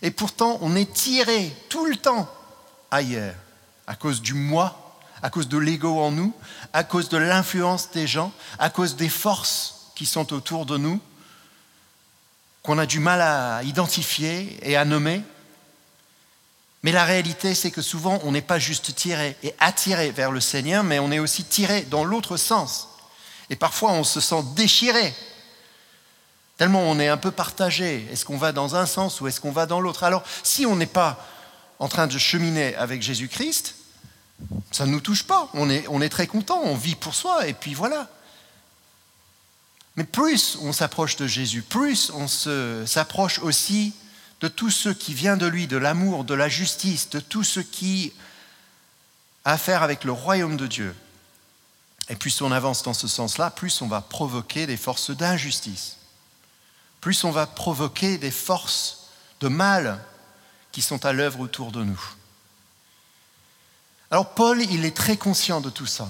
Et 0.01 0.11
pourtant, 0.11 0.57
on 0.61 0.75
est 0.75 0.93
tiré 0.93 1.53
tout 1.69 1.85
le 1.85 1.95
temps 1.95 2.29
ailleurs, 2.91 3.35
à 3.87 3.95
cause 3.95 4.21
du 4.21 4.33
moi, 4.33 4.97
à 5.21 5.29
cause 5.29 5.47
de 5.47 5.57
l'ego 5.57 5.99
en 5.99 6.11
nous, 6.11 6.33
à 6.73 6.83
cause 6.83 7.09
de 7.09 7.17
l'influence 7.17 7.91
des 7.91 8.07
gens, 8.07 8.31
à 8.57 8.69
cause 8.69 8.95
des 8.95 9.09
forces 9.09 9.91
qui 9.95 10.05
sont 10.05 10.31
autour 10.33 10.65
de 10.65 10.77
nous, 10.77 11.01
qu'on 12.63 12.77
a 12.77 12.85
du 12.85 12.99
mal 12.99 13.21
à 13.21 13.63
identifier 13.63 14.57
et 14.61 14.77
à 14.77 14.85
nommer. 14.85 15.21
Mais 16.83 16.91
la 16.91 17.03
réalité, 17.03 17.53
c'est 17.55 17.71
que 17.71 17.81
souvent, 17.81 18.19
on 18.23 18.31
n'est 18.31 18.41
pas 18.41 18.59
juste 18.59 18.95
tiré 18.95 19.35
et 19.43 19.53
attiré 19.59 20.11
vers 20.11 20.31
le 20.31 20.39
Seigneur, 20.39 20.83
mais 20.83 20.99
on 20.99 21.11
est 21.11 21.19
aussi 21.19 21.43
tiré 21.43 21.81
dans 21.81 22.05
l'autre 22.05 22.37
sens. 22.37 22.88
Et 23.49 23.55
parfois, 23.55 23.91
on 23.93 24.03
se 24.03 24.19
sent 24.19 24.43
déchiré, 24.55 25.13
tellement 26.57 26.81
on 26.81 26.99
est 26.99 27.07
un 27.07 27.17
peu 27.17 27.31
partagé. 27.31 28.07
Est-ce 28.11 28.25
qu'on 28.25 28.37
va 28.37 28.51
dans 28.51 28.75
un 28.75 28.85
sens 28.85 29.21
ou 29.21 29.27
est-ce 29.27 29.41
qu'on 29.41 29.51
va 29.51 29.65
dans 29.65 29.79
l'autre? 29.79 30.03
Alors, 30.03 30.23
si 30.43 30.65
on 30.65 30.75
n'est 30.75 30.85
pas 30.85 31.25
en 31.79 31.87
train 31.87 32.07
de 32.07 32.17
cheminer 32.17 32.75
avec 32.75 33.01
Jésus-Christ, 33.01 33.75
ça 34.71 34.85
ne 34.85 34.91
nous 34.91 35.01
touche 35.01 35.23
pas. 35.23 35.49
On 35.53 35.69
est, 35.69 36.09
très 36.09 36.27
content, 36.27 36.61
on 36.63 36.75
vit 36.75 36.95
pour 36.95 37.15
soi, 37.15 37.47
et 37.47 37.53
puis 37.53 37.73
voilà. 37.73 38.07
Mais 39.95 40.03
plus 40.03 40.57
on 40.61 40.71
s'approche 40.71 41.15
de 41.15 41.27
Jésus, 41.27 41.61
plus 41.61 42.11
on 42.13 42.27
s'approche 42.85 43.39
aussi 43.39 43.93
de 44.41 44.47
tout 44.47 44.69
ce 44.69 44.89
qui 44.89 45.13
vient 45.13 45.35
de 45.35 45.47
lui, 45.47 45.67
de 45.67 45.75
l'amour, 45.75 46.23
de 46.23 46.33
la 46.33 46.47
justice, 46.47 47.09
de 47.09 47.19
tout 47.19 47.43
ce 47.43 47.59
qui 47.59 48.13
a 48.15 48.29
à 49.45 49.57
faire 49.57 49.83
avec 49.83 50.03
le 50.03 50.11
royaume 50.11 50.57
de 50.57 50.67
Dieu. 50.67 50.95
Et 52.09 52.15
plus 52.15 52.41
on 52.41 52.51
avance 52.51 52.83
dans 52.83 52.93
ce 52.93 53.07
sens-là, 53.07 53.51
plus 53.51 53.81
on 53.81 53.87
va 53.87 54.01
provoquer 54.01 54.65
des 54.65 54.77
forces 54.77 55.11
d'injustice, 55.11 55.97
plus 57.01 57.23
on 57.23 57.31
va 57.31 57.45
provoquer 57.45 58.17
des 58.17 58.31
forces 58.31 59.09
de 59.39 59.47
mal 59.47 60.03
qui 60.71 60.81
sont 60.81 61.05
à 61.05 61.13
l'œuvre 61.13 61.39
autour 61.39 61.71
de 61.71 61.83
nous. 61.83 62.01
Alors 64.11 64.33
Paul, 64.33 64.61
il 64.61 64.85
est 64.85 64.95
très 64.95 65.17
conscient 65.17 65.61
de 65.61 65.69
tout 65.69 65.85
ça. 65.85 66.07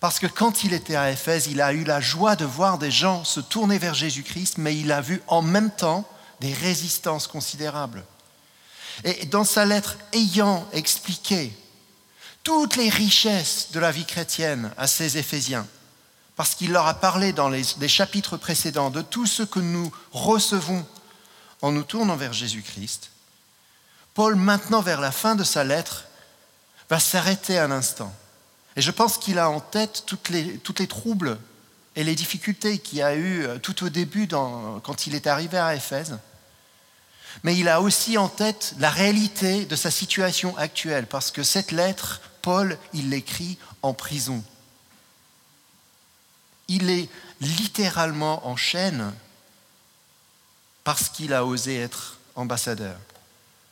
Parce 0.00 0.18
que 0.18 0.26
quand 0.26 0.64
il 0.64 0.74
était 0.74 0.96
à 0.96 1.10
Éphèse, 1.10 1.46
il 1.46 1.60
a 1.60 1.72
eu 1.72 1.84
la 1.84 2.00
joie 2.00 2.36
de 2.36 2.44
voir 2.44 2.78
des 2.78 2.90
gens 2.90 3.24
se 3.24 3.40
tourner 3.40 3.78
vers 3.78 3.94
Jésus-Christ, 3.94 4.58
mais 4.58 4.76
il 4.76 4.92
a 4.92 5.00
vu 5.00 5.22
en 5.26 5.40
même 5.40 5.70
temps 5.70 6.06
des 6.40 6.52
résistances 6.52 7.26
considérables. 7.26 8.04
Et 9.04 9.26
dans 9.26 9.44
sa 9.44 9.64
lettre, 9.64 9.96
ayant 10.12 10.66
expliqué 10.72 11.52
toutes 12.46 12.76
les 12.76 12.90
richesses 12.90 13.72
de 13.72 13.80
la 13.80 13.90
vie 13.90 14.04
chrétienne 14.04 14.70
à 14.76 14.86
ces 14.86 15.18
Éphésiens, 15.18 15.66
parce 16.36 16.54
qu'il 16.54 16.70
leur 16.70 16.86
a 16.86 16.94
parlé 16.94 17.32
dans 17.32 17.48
les, 17.48 17.64
chapitres 17.88 18.36
précédents 18.36 18.90
de 18.90 19.02
tout 19.02 19.26
ce 19.26 19.42
que 19.42 19.58
nous 19.58 19.90
recevons 20.12 20.86
en 21.60 21.72
nous 21.72 21.82
tournant 21.82 22.14
vers 22.14 22.32
Jésus-Christ, 22.32 23.10
Paul, 24.14 24.36
maintenant 24.36 24.80
vers 24.80 25.00
la 25.00 25.10
fin 25.10 25.34
de 25.34 25.42
sa 25.42 25.64
lettre, 25.64 26.04
va 26.88 27.00
s'arrêter 27.00 27.58
un 27.58 27.72
instant. 27.72 28.14
Et 28.76 28.80
je 28.80 28.92
pense 28.92 29.18
qu'il 29.18 29.40
a 29.40 29.50
en 29.50 29.58
tête 29.58 30.04
toutes 30.06 30.28
les, 30.28 30.86
troubles 30.86 31.38
et 31.96 32.04
les 32.04 32.14
difficultés 32.14 32.78
qu'il 32.78 33.02
a 33.02 33.16
eues 33.16 33.44
euh, 33.44 33.58
tout 33.58 33.84
au 33.84 33.88
début 33.88 34.28
quand 34.28 35.08
il 35.08 35.16
est 35.16 35.26
arrivé 35.26 35.58
à 35.58 35.74
Éphèse 35.74 36.16
mais 37.42 37.56
il 37.56 37.68
a 37.68 37.80
aussi 37.80 38.18
en 38.18 38.28
tête 38.28 38.74
la 38.78 38.90
réalité 38.90 39.64
de 39.66 39.76
sa 39.76 39.90
situation 39.90 40.56
actuelle, 40.56 41.06
parce 41.06 41.30
que 41.30 41.42
cette 41.42 41.70
lettre, 41.70 42.20
Paul, 42.46 42.78
il 42.92 43.10
l'écrit 43.10 43.58
en 43.82 43.92
prison. 43.92 44.40
Il 46.68 46.88
est 46.90 47.08
littéralement 47.40 48.46
en 48.46 48.54
chaîne 48.54 49.12
parce 50.84 51.08
qu'il 51.08 51.34
a 51.34 51.44
osé 51.44 51.76
être 51.76 52.18
ambassadeur. 52.36 53.00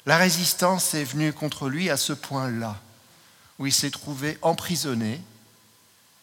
La 0.07 0.17
résistance 0.17 0.93
est 0.95 1.05
venue 1.05 1.33
contre 1.33 1.69
lui 1.69 1.89
à 1.89 1.97
ce 1.97 2.13
point-là, 2.13 2.81
où 3.61 3.67
il 3.67 3.73
s'est 3.73 3.93
trouvé 3.93 4.39
emprisonné, 4.43 5.21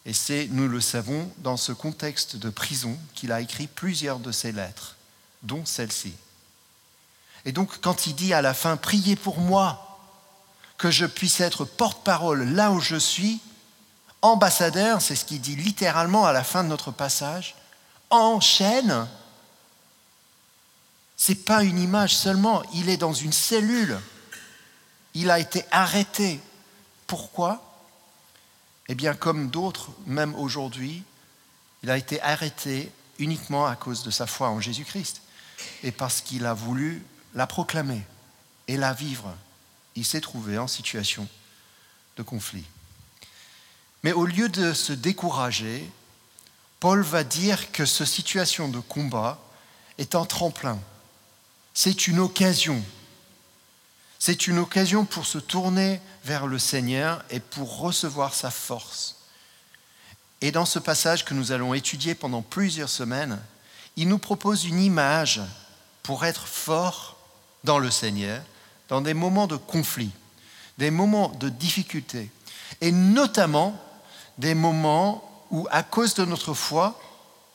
et 0.06 0.12
c'est, 0.12 0.50
nous 0.52 0.68
le 0.68 0.82
savons, 0.82 1.32
dans 1.38 1.56
ce 1.56 1.72
contexte 1.72 2.36
de 2.36 2.50
prison 2.50 3.00
qu'il 3.16 3.32
a 3.32 3.40
écrit 3.40 3.68
plusieurs 3.68 4.20
de 4.20 4.34
ses 4.34 4.52
lettres, 4.52 4.98
dont 5.44 5.66
celle-ci. 5.66 6.12
Et 7.46 7.54
donc 7.54 7.80
quand 7.80 8.08
il 8.08 8.16
dit 8.16 8.34
à 8.34 8.42
la 8.42 8.54
fin, 8.54 8.76
priez 8.76 9.16
pour 9.16 9.40
moi, 9.40 9.91
que 10.82 10.90
je 10.90 11.06
puisse 11.06 11.40
être 11.42 11.64
porte-parole 11.64 12.44
là 12.44 12.72
où 12.72 12.80
je 12.80 12.96
suis, 12.96 13.40
ambassadeur, 14.24 15.00
c'est 15.00 15.16
ce 15.16 15.26
qu'il 15.26 15.40
dit 15.40 15.56
littéralement 15.56 16.26
à 16.26 16.34
la 16.34 16.44
fin 16.44 16.64
de 16.64 16.70
notre 16.70 16.90
passage, 16.90 17.54
en 18.10 18.40
chaîne, 18.40 19.08
ce 21.18 21.32
n'est 21.32 21.38
pas 21.38 21.62
une 21.62 21.78
image 21.78 22.16
seulement, 22.16 22.64
il 22.74 22.90
est 22.90 22.98
dans 22.98 23.14
une 23.14 23.32
cellule, 23.32 24.00
il 25.14 25.30
a 25.30 25.38
été 25.38 25.64
arrêté. 25.70 26.40
Pourquoi? 27.06 27.62
Eh 28.88 28.96
bien, 28.96 29.14
comme 29.14 29.52
d'autres, 29.52 29.92
même 30.08 30.34
aujourd'hui, 30.34 31.04
il 31.84 31.92
a 31.92 31.98
été 31.98 32.20
arrêté 32.24 32.92
uniquement 33.20 33.68
à 33.68 33.76
cause 33.76 34.02
de 34.02 34.10
sa 34.10 34.26
foi 34.26 34.50
en 34.50 34.60
Jésus-Christ 34.60 35.22
et 35.84 35.92
parce 35.92 36.22
qu'il 36.22 36.48
a 36.48 36.56
voulu 36.56 37.06
la 37.36 37.46
proclamer 37.46 38.02
et 38.68 38.78
la 38.78 38.94
vivre 38.94 39.32
il 39.96 40.06
s'est 40.06 40.22
trouvé 40.22 40.58
en 40.58 40.68
situation 40.68 41.28
de 42.18 42.24
conflit. 42.24 42.66
Mais 44.04 44.14
au 44.14 44.26
lieu 44.26 44.50
de 44.50 44.74
se 44.74 44.94
décourager, 44.94 45.90
Paul 46.80 47.02
va 47.02 47.24
dire 47.24 47.72
que 47.72 47.86
cette 47.86 48.08
situation 48.08 48.68
de 48.68 48.80
combat 48.80 49.40
est 49.98 50.16
un 50.16 50.26
tremplin. 50.26 50.80
C'est 51.74 52.08
une 52.08 52.20
occasion. 52.20 52.84
C'est 54.18 54.48
une 54.48 54.60
occasion 54.60 55.06
pour 55.06 55.26
se 55.26 55.38
tourner 55.38 56.02
vers 56.24 56.48
le 56.48 56.60
Seigneur 56.60 57.24
et 57.30 57.40
pour 57.40 57.80
recevoir 57.80 58.34
sa 58.34 58.52
force. 58.52 59.18
Et 60.42 60.52
dans 60.52 60.66
ce 60.66 60.80
passage 60.80 61.24
que 61.24 61.36
nous 61.36 61.52
allons 61.52 61.74
étudier 61.74 62.16
pendant 62.16 62.42
plusieurs 62.42 62.90
semaines, 62.90 63.40
il 63.96 64.08
nous 64.08 64.18
propose 64.18 64.66
une 64.66 64.80
image 64.80 65.42
pour 66.02 66.26
être 66.26 66.48
fort 66.48 67.18
dans 67.64 67.78
le 67.78 67.92
Seigneur 67.92 68.42
dans 68.92 69.00
des 69.00 69.14
moments 69.14 69.48
de 69.48 69.56
conflit, 69.56 70.12
des 70.78 70.92
moments 70.92 71.30
de 71.30 71.48
difficulté, 71.48 72.30
et 72.82 72.92
notamment 72.92 73.82
des 74.38 74.54
moments 74.54 75.48
où, 75.50 75.66
à 75.72 75.82
cause 75.82 76.14
de 76.14 76.26
notre 76.26 76.54
foi 76.54 77.02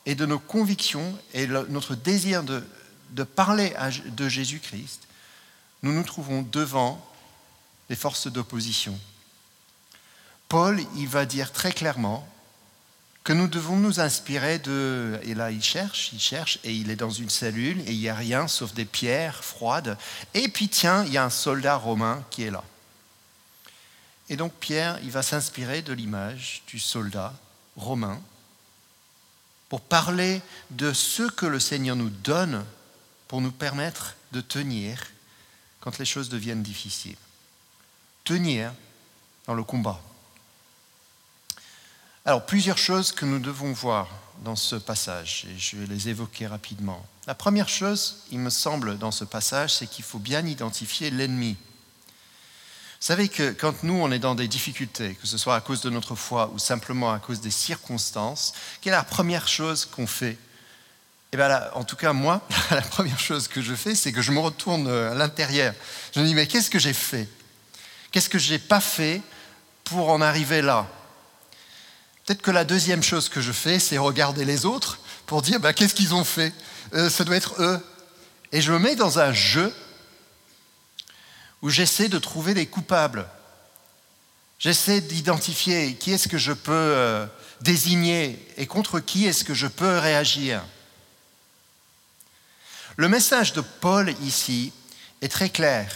et 0.07 0.15
de 0.15 0.25
nos 0.25 0.39
convictions 0.39 1.15
et 1.35 1.45
notre 1.45 1.93
désir 1.93 2.41
de, 2.41 2.63
parler 3.23 3.71
de 4.07 4.27
Jésus-Christ, 4.27 5.07
nous 5.83 5.93
nous 5.93 6.01
trouvons 6.01 6.41
devant 6.41 6.99
des 7.87 7.95
forces 7.95 8.25
d'opposition. 8.25 8.99
Paul, 10.49 10.81
il 10.95 11.07
va 11.07 11.27
dire 11.27 11.51
très 11.51 11.71
clairement 11.71 12.27
que 13.27 13.33
nous 13.33 13.49
devons 13.49 13.75
nous 13.75 13.99
inspirer 13.99 14.57
de... 14.57 15.19
Et 15.23 15.33
là, 15.33 15.51
il 15.51 15.61
cherche, 15.61 16.11
il 16.13 16.19
cherche, 16.19 16.59
et 16.63 16.73
il 16.73 16.89
est 16.89 16.95
dans 16.95 17.09
une 17.09 17.29
cellule, 17.29 17.81
et 17.81 17.91
il 17.91 17.99
n'y 17.99 18.07
a 18.07 18.15
rien 18.15 18.47
sauf 18.47 18.73
des 18.73 18.85
pierres 18.85 19.43
froides. 19.43 19.97
Et 20.33 20.47
puis, 20.47 20.69
tiens, 20.69 21.03
il 21.03 21.11
y 21.11 21.17
a 21.17 21.25
un 21.25 21.29
soldat 21.29 21.75
romain 21.75 22.23
qui 22.29 22.43
est 22.43 22.51
là. 22.51 22.63
Et 24.29 24.37
donc, 24.37 24.53
Pierre, 24.53 24.97
il 25.03 25.11
va 25.11 25.23
s'inspirer 25.23 25.81
de 25.81 25.91
l'image 25.91 26.63
du 26.67 26.79
soldat 26.79 27.33
romain 27.75 28.21
pour 29.67 29.81
parler 29.81 30.41
de 30.69 30.93
ce 30.93 31.23
que 31.23 31.45
le 31.45 31.59
Seigneur 31.59 31.97
nous 31.97 32.09
donne 32.09 32.63
pour 33.27 33.41
nous 33.41 33.51
permettre 33.51 34.15
de 34.31 34.39
tenir 34.39 35.05
quand 35.81 35.97
les 35.97 36.05
choses 36.05 36.29
deviennent 36.29 36.63
difficiles. 36.63 37.17
Tenir 38.23 38.71
dans 39.47 39.53
le 39.53 39.65
combat. 39.65 40.01
Alors, 42.27 42.45
plusieurs 42.45 42.77
choses 42.77 43.13
que 43.13 43.23
nous 43.23 43.39
devons 43.39 43.71
voir 43.71 44.09
dans 44.43 44.57
ce 44.57 44.75
passage, 44.75 45.47
et 45.49 45.57
je 45.57 45.77
vais 45.77 45.85
les 45.85 46.09
évoquer 46.09 46.45
rapidement. 46.45 47.01
La 47.25 47.33
première 47.33 47.69
chose, 47.69 48.25
il 48.31 48.39
me 48.39 48.49
semble, 48.49 48.97
dans 48.97 49.11
ce 49.11 49.23
passage, 49.23 49.75
c'est 49.75 49.87
qu'il 49.87 50.03
faut 50.03 50.19
bien 50.19 50.45
identifier 50.45 51.09
l'ennemi. 51.09 51.55
Vous 51.55 53.05
savez 53.07 53.29
que 53.29 53.51
quand 53.51 53.81
nous, 53.83 53.93
on 53.93 54.11
est 54.11 54.19
dans 54.19 54.35
des 54.35 54.49
difficultés, 54.49 55.15
que 55.15 55.25
ce 55.25 55.37
soit 55.37 55.55
à 55.55 55.61
cause 55.61 55.79
de 55.79 55.89
notre 55.89 56.15
foi 56.15 56.51
ou 56.53 56.59
simplement 56.59 57.13
à 57.13 57.19
cause 57.19 57.39
des 57.39 57.49
circonstances, 57.49 58.53
quelle 58.81 58.91
est 58.91 58.97
la 58.97 59.03
première 59.03 59.47
chose 59.47 59.85
qu'on 59.85 60.05
fait? 60.05 60.37
Eh 61.31 61.37
bien, 61.37 61.61
en 61.75 61.85
tout 61.85 61.95
cas, 61.95 62.11
moi, 62.11 62.45
la 62.71 62.81
première 62.81 63.21
chose 63.21 63.47
que 63.47 63.61
je 63.61 63.73
fais, 63.73 63.95
c'est 63.95 64.11
que 64.11 64.21
je 64.21 64.33
me 64.33 64.39
retourne 64.39 64.89
à 64.89 65.13
l'intérieur. 65.13 65.73
Je 66.13 66.19
me 66.19 66.25
dis, 66.25 66.35
mais 66.35 66.45
qu'est-ce 66.45 66.69
que 66.69 66.79
j'ai 66.79 66.91
fait? 66.91 67.29
Qu'est-ce 68.11 68.29
que 68.29 68.37
je 68.37 68.51
n'ai 68.51 68.59
pas 68.59 68.81
fait 68.81 69.21
pour 69.85 70.09
en 70.09 70.19
arriver 70.19 70.61
là? 70.61 70.89
Peut-être 72.27 72.41
que 72.41 72.51
la 72.51 72.65
deuxième 72.65 73.03
chose 73.03 73.29
que 73.29 73.39
je 73.39 73.53
fais, 73.53 73.79
c'est 73.79 73.97
regarder 73.97 74.43
les 74.43 74.65
autres 74.65 74.99
pour 75.27 75.41
dire 75.41 75.61
bah, 75.61 75.71
qu'est-ce 75.71 75.95
qu'ils 75.95 76.13
ont 76.13 76.25
fait 76.25 76.53
euh, 76.93 77.09
Ça 77.09 77.23
doit 77.23 77.37
être 77.37 77.55
eux. 77.61 77.79
Et 78.51 78.59
je 78.59 78.73
me 78.73 78.79
mets 78.79 78.97
dans 78.97 79.19
un 79.19 79.31
jeu 79.31 79.73
où 81.61 81.69
j'essaie 81.69 82.09
de 82.09 82.19
trouver 82.19 82.53
des 82.53 82.65
coupables. 82.65 83.25
J'essaie 84.59 84.99
d'identifier 84.99 85.95
qui 85.95 86.11
est-ce 86.11 86.27
que 86.27 86.37
je 86.37 86.51
peux 86.51 86.73
euh, 86.73 87.25
désigner 87.61 88.45
et 88.57 88.67
contre 88.67 88.99
qui 88.99 89.25
est-ce 89.25 89.45
que 89.45 89.53
je 89.53 89.67
peux 89.67 89.97
réagir. 89.97 90.61
Le 92.97 93.07
message 93.07 93.53
de 93.53 93.61
Paul 93.61 94.13
ici 94.23 94.73
est 95.21 95.29
très 95.29 95.49
clair. 95.49 95.95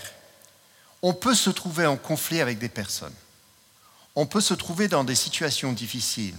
On 1.02 1.14
peut 1.14 1.36
se 1.36 1.50
trouver 1.50 1.88
en 1.88 1.98
conflit 1.98 2.40
avec 2.40 2.58
des 2.58 2.70
personnes 2.70 3.12
on 4.16 4.26
peut 4.26 4.42
se 4.42 4.54
trouver 4.54 4.88
dans 4.88 5.04
des 5.04 5.16
situations 5.16 5.74
difficiles. 5.74 6.36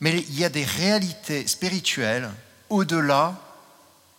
Mais 0.00 0.18
il 0.28 0.38
y 0.38 0.44
a 0.44 0.48
des 0.48 0.64
réalités 0.64 1.46
spirituelles 1.46 2.30
au-delà 2.68 3.40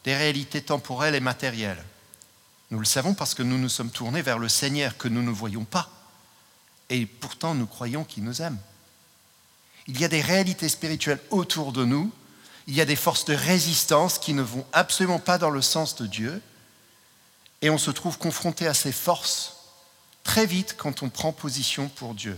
des 0.03 0.15
réalités 0.15 0.61
temporelles 0.61 1.15
et 1.15 1.19
matérielles. 1.19 1.83
Nous 2.71 2.79
le 2.79 2.85
savons 2.85 3.13
parce 3.13 3.33
que 3.33 3.43
nous 3.43 3.57
nous 3.57 3.69
sommes 3.69 3.91
tournés 3.91 4.21
vers 4.21 4.39
le 4.39 4.49
Seigneur 4.49 4.97
que 4.97 5.07
nous 5.07 5.21
ne 5.21 5.31
voyons 5.31 5.65
pas. 5.65 5.89
Et 6.89 7.05
pourtant, 7.05 7.53
nous 7.55 7.67
croyons 7.67 8.03
qu'il 8.03 8.23
nous 8.23 8.41
aime. 8.41 8.57
Il 9.87 9.99
y 9.99 10.05
a 10.05 10.09
des 10.09 10.21
réalités 10.21 10.69
spirituelles 10.69 11.19
autour 11.29 11.71
de 11.73 11.85
nous. 11.85 12.11
Il 12.67 12.75
y 12.75 12.81
a 12.81 12.85
des 12.85 12.95
forces 12.95 13.25
de 13.25 13.33
résistance 13.33 14.19
qui 14.19 14.33
ne 14.33 14.41
vont 14.41 14.65
absolument 14.73 15.19
pas 15.19 15.37
dans 15.37 15.49
le 15.49 15.61
sens 15.61 15.95
de 15.95 16.07
Dieu. 16.07 16.41
Et 17.61 17.69
on 17.69 17.77
se 17.77 17.91
trouve 17.91 18.17
confronté 18.17 18.67
à 18.67 18.73
ces 18.73 18.91
forces 18.91 19.57
très 20.23 20.45
vite 20.45 20.75
quand 20.77 21.03
on 21.03 21.09
prend 21.09 21.31
position 21.31 21.89
pour 21.89 22.13
Dieu. 22.13 22.37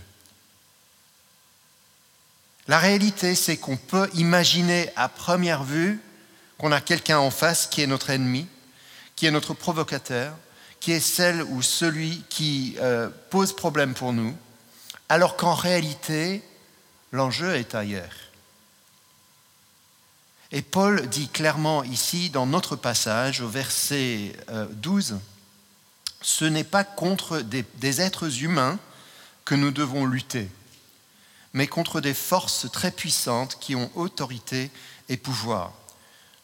La 2.70 2.78
réalité, 2.78 3.34
c'est 3.34 3.56
qu'on 3.56 3.76
peut 3.76 4.08
imaginer 4.14 4.92
à 4.94 5.08
première 5.08 5.64
vue 5.64 6.00
qu'on 6.56 6.70
a 6.70 6.80
quelqu'un 6.80 7.18
en 7.18 7.32
face 7.32 7.66
qui 7.66 7.82
est 7.82 7.88
notre 7.88 8.10
ennemi, 8.10 8.46
qui 9.16 9.26
est 9.26 9.32
notre 9.32 9.54
provocateur, 9.54 10.36
qui 10.78 10.92
est 10.92 11.00
celle 11.00 11.42
ou 11.42 11.62
celui 11.62 12.22
qui 12.28 12.76
euh, 12.78 13.10
pose 13.30 13.56
problème 13.56 13.92
pour 13.92 14.12
nous, 14.12 14.36
alors 15.08 15.36
qu'en 15.36 15.54
réalité, 15.54 16.44
l'enjeu 17.10 17.56
est 17.56 17.74
ailleurs. 17.74 18.14
Et 20.52 20.62
Paul 20.62 21.08
dit 21.08 21.26
clairement 21.26 21.82
ici, 21.82 22.30
dans 22.30 22.46
notre 22.46 22.76
passage, 22.76 23.40
au 23.40 23.48
verset 23.48 24.32
12, 24.74 25.10
euh, 25.10 25.16
ce 26.22 26.44
n'est 26.44 26.62
pas 26.62 26.84
contre 26.84 27.40
des 27.40 28.00
êtres 28.00 28.44
humains 28.44 28.78
que 29.44 29.56
nous 29.56 29.72
devons 29.72 30.06
lutter 30.06 30.48
mais 31.52 31.66
contre 31.66 32.00
des 32.00 32.14
forces 32.14 32.70
très 32.70 32.90
puissantes 32.90 33.58
qui 33.60 33.74
ont 33.74 33.90
autorité 33.94 34.70
et 35.08 35.16
pouvoir. 35.16 35.72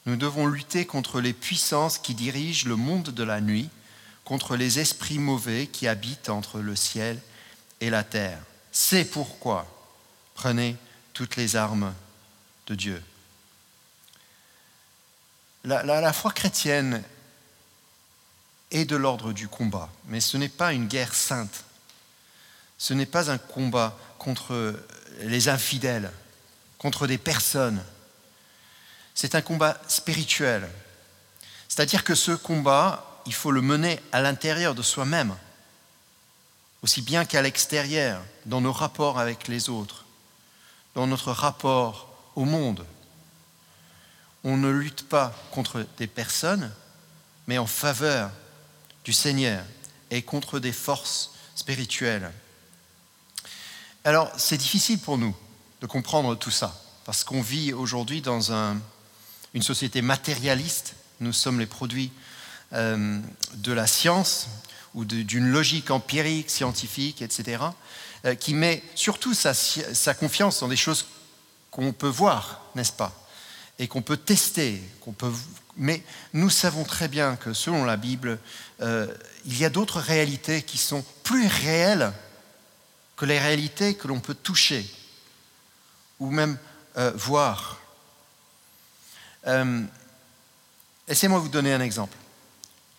Nous 0.07 0.17
devons 0.17 0.47
lutter 0.47 0.87
contre 0.87 1.21
les 1.21 1.33
puissances 1.33 1.99
qui 1.99 2.15
dirigent 2.15 2.69
le 2.69 2.77
monde 2.77 3.11
de 3.11 3.23
la 3.23 3.41
nuit, 3.41 3.69
contre 4.25 4.57
les 4.57 4.79
esprits 4.79 5.19
mauvais 5.19 5.67
qui 5.67 5.89
habitent 5.89 6.29
entre 6.29 6.61
le 6.61 6.77
ciel 6.77 7.21
et 7.81 7.91
la 7.91 8.05
terre. 8.05 8.41
C'est 8.73 9.05
pourquoi 9.05 9.67
prenez 10.35 10.77
toutes 11.13 11.37
les 11.37 11.57
armes 11.57 11.95
de 12.67 12.75
Dieu. 12.75 13.03
La, 15.65 16.13
foi 16.13 16.31
chrétienne 16.31 17.03
est 18.71 18.85
de 18.85 18.95
l'ordre 18.95 19.33
du 19.33 19.49
combat, 19.49 19.91
mais 20.07 20.21
ce 20.21 20.37
n'est 20.37 20.49
pas 20.49 20.73
une 20.73 20.87
guerre 20.87 21.15
sainte. 21.15 21.65
Ce 22.79 22.95
n'est 22.95 23.07
pas 23.07 23.31
un 23.31 23.39
combat 23.39 23.99
contre 24.19 24.79
les 25.21 25.49
infidèles, 25.49 26.11
contre 26.79 27.07
des 27.07 27.19
personnes. 27.19 27.83
C'est 29.15 29.35
un 29.35 29.41
combat 29.41 29.81
spirituel. 29.89 30.69
C'est-à-dire 31.69 32.05
que 32.05 32.15
ce 32.15 32.33
combat, 32.33 33.23
il 33.27 33.35
faut 33.35 33.51
le 33.51 33.63
mener 33.63 34.01
à 34.13 34.21
l'intérieur 34.21 34.75
de 34.75 34.83
soi-même, 34.83 35.35
aussi 36.83 37.03
bien 37.03 37.25
qu'à 37.25 37.43
l'extérieur, 37.43 38.23
dans 38.45 38.61
nos 38.61 38.73
rapports 38.73 39.19
avec 39.19 39.49
les 39.49 39.69
autres, 39.69 40.05
dans 40.95 41.07
notre 41.07 41.33
rapport 41.33 42.09
au 42.37 42.45
monde. 42.45 42.85
On 44.45 44.57
ne 44.57 44.71
lutte 44.71 45.09
pas 45.09 45.35
contre 45.51 45.87
des 45.99 46.07
personnes, 46.07 46.73
mais 47.47 47.59
en 47.59 47.67
faveur 47.67 48.31
du 49.05 49.13
Seigneur 49.13 49.65
et 50.11 50.23
contre 50.23 50.59
des 50.59 50.73
forces 50.73 51.33
spirituelles. 51.55 52.31
Alors, 54.07 54.31
c'est 54.37 54.57
difficile 54.57 55.01
pour 55.01 55.19
nous 55.19 55.35
de 55.81 55.87
comprendre 55.89 56.37
tout 56.37 56.53
ça, 56.53 56.81
parce 57.05 57.25
qu'on 57.25 57.43
vit 57.43 57.73
aujourd'hui 57.73 58.21
dans 58.23 58.53
une 59.53 59.63
société 59.63 60.01
matérialiste. 60.01 60.95
Nous 61.19 61.33
sommes 61.33 61.59
les 61.59 61.67
produits 61.67 62.13
euh, 62.73 63.19
de 63.55 63.73
la 63.73 63.89
science 63.89 64.47
ou 64.95 65.05
d'une 65.05 65.49
logique 65.49 65.91
empirique, 65.91 66.51
scientifique, 66.51 67.21
etc., 67.21 67.65
euh, 68.27 68.37
qui 68.37 68.55
met 68.55 68.81
surtout 68.95 69.35
sa, 69.35 70.15
confiance 70.15 70.61
dans 70.61 70.69
des 70.69 70.77
choses 70.77 71.07
qu'on 71.73 71.93
peut 71.93 72.07
voir, 72.07 72.61
n'est-ce 72.77 72.93
pas 72.93 73.13
Et 73.81 73.89
qu'on 73.89 74.03
peut 74.03 74.19
tester, 74.19 74.81
qu'on 75.01 75.15
peut... 75.15 75.33
Mais 75.77 76.05
nous 76.33 76.49
savons 76.49 76.85
très 76.85 77.09
bien 77.09 77.35
que 77.35 77.53
selon 77.53 77.85
la 77.85 77.97
Bible, 77.97 78.39
euh, 78.83 79.13
il 79.47 79.59
y 79.59 79.65
a 79.65 79.69
d'autres 79.69 79.99
réalités 79.99 80.63
qui 80.63 80.79
sont 80.79 81.05
plus 81.25 81.49
réelles 81.49 82.13
que 83.17 83.25
les 83.25 83.39
réalités 83.39 83.95
que 83.95 84.09
l'on 84.09 84.21
peut 84.21 84.35
toucher 84.35 84.87
ou 86.19 86.31
même 86.31 86.59
euh, 86.97 87.13
voir. 87.15 87.81
Euh, 89.47 89.83
Laissez-moi 91.09 91.39
vous 91.39 91.49
donner 91.49 91.73
un 91.73 91.81
exemple. 91.81 92.17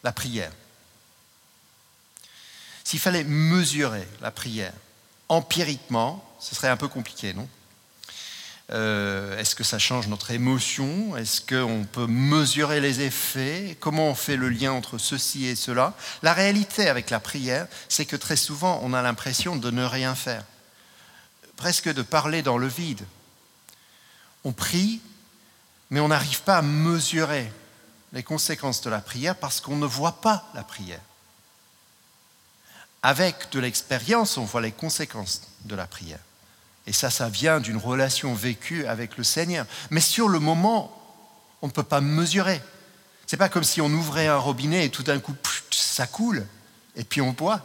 La 0.04 0.12
prière. 0.12 0.52
s'il 2.84 3.00
fallait 3.00 3.26
mesurer 3.26 4.08
la 4.22 4.32
prière 4.32 4.74
empiriquement, 5.28 6.24
ce 6.40 6.56
serait 6.56 6.70
un 6.70 6.78
peu 6.78 6.88
compliqué, 6.88 7.34
non? 7.34 7.50
Euh, 8.72 9.38
Est-ce 9.38 9.56
que 9.56 9.64
ça 9.64 9.80
change 9.80 10.08
notre 10.08 10.32
émotion? 10.32 11.16
Est-ce 11.16 11.42
qu'on 11.42 11.86
peut 11.86 12.08
mesurer 12.08 12.80
les 12.82 13.02
effets? 13.02 13.78
Comment 13.80 14.10
on 14.10 14.16
fait 14.16 14.36
le 14.36 14.50
lien 14.50 14.72
entre 14.72 14.98
ceci 14.98 15.46
et 15.46 15.56
cela? 15.56 15.94
La 16.22 16.34
réalité 16.34 16.90
avec 16.90 17.10
la 17.10 17.20
prière, 17.20 17.68
c'est 17.90 18.06
que 18.06 18.16
très 18.16 18.36
souvent, 18.36 18.80
on 18.84 18.94
a 18.94 19.02
l'impression 19.02 19.56
de 19.56 19.72
ne 19.72 19.84
rien 19.84 20.16
faire, 20.16 20.44
presque 21.56 21.92
de 21.94 22.02
parler 22.02 22.42
dans 22.42 22.58
le 22.58 22.68
vide. 22.68 23.06
On 24.44 24.52
prie, 24.52 25.02
mais 25.90 26.00
on 26.00 26.10
n'arrive 26.10 26.42
pas 26.44 26.58
à 26.58 26.62
mesurer 26.62 27.52
les 28.14 28.24
conséquences 28.24 28.82
de 28.82 28.90
la 28.90 29.00
prière 29.00 29.36
parce 29.36 29.62
qu'on 29.62 29.78
ne 29.78 29.86
voit 29.86 30.22
pas 30.22 30.50
la 30.54 30.64
prière. 30.64 31.02
Avec 33.04 33.52
de 33.52 33.60
l'expérience, 33.60 34.38
on 34.38 34.46
voit 34.46 34.62
les 34.62 34.72
conséquences 34.72 35.44
de 35.66 35.76
la 35.76 35.88
prière. 35.88 36.20
Et 36.88 36.93
ça, 36.93 37.10
ça 37.10 37.28
vient 37.28 37.60
d'une 37.60 37.78
relation 37.78 38.34
vécue 38.34 38.86
avec 38.86 39.17
le 39.17 39.23
Seigneur. 39.23 39.65
Mais 39.91 40.00
sur 40.00 40.30
le 40.30 40.39
moment, 40.39 40.93
on 41.62 41.67
ne 41.67 41.71
peut 41.71 41.84
pas 41.84 42.02
mesurer. 42.02 42.62
C'est 43.28 43.38
pas 43.38 43.50
comme 43.50 43.65
si 43.65 43.82
on 43.82 43.88
ouvrait 43.88 44.28
un 44.28 44.38
robinet 44.38 44.86
et 44.86 44.89
tout 44.89 45.04
d'un 45.04 45.19
coup, 45.19 45.36
ça 45.69 46.08
coule, 46.08 46.45
et 46.95 47.04
puis 47.04 47.19
on 47.19 47.34
boit. 47.34 47.62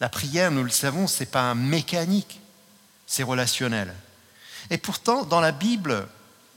La 0.00 0.08
prière, 0.08 0.50
nous 0.50 0.64
le 0.64 0.70
savons, 0.70 1.06
ce 1.06 1.20
n'est 1.20 1.30
pas 1.30 1.42
un 1.42 1.54
mécanique, 1.54 2.40
c'est 3.06 3.22
relationnel. 3.22 3.94
Et 4.70 4.78
pourtant, 4.78 5.24
dans 5.24 5.40
la 5.40 5.52
Bible, 5.52 6.08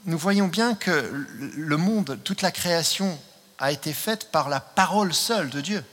nous 0.04 0.18
voyons 0.18 0.48
bien 0.48 0.74
que 0.74 1.26
le 1.38 1.76
monde, 1.76 2.18
toute 2.24 2.42
la 2.42 2.50
création 2.50 3.16
a 3.60 3.70
été 3.70 3.92
faite 3.92 4.32
par 4.32 4.48
la 4.48 4.58
parole 4.58 5.14
seule 5.14 5.50
de 5.50 5.60
Dieu. 5.60 5.84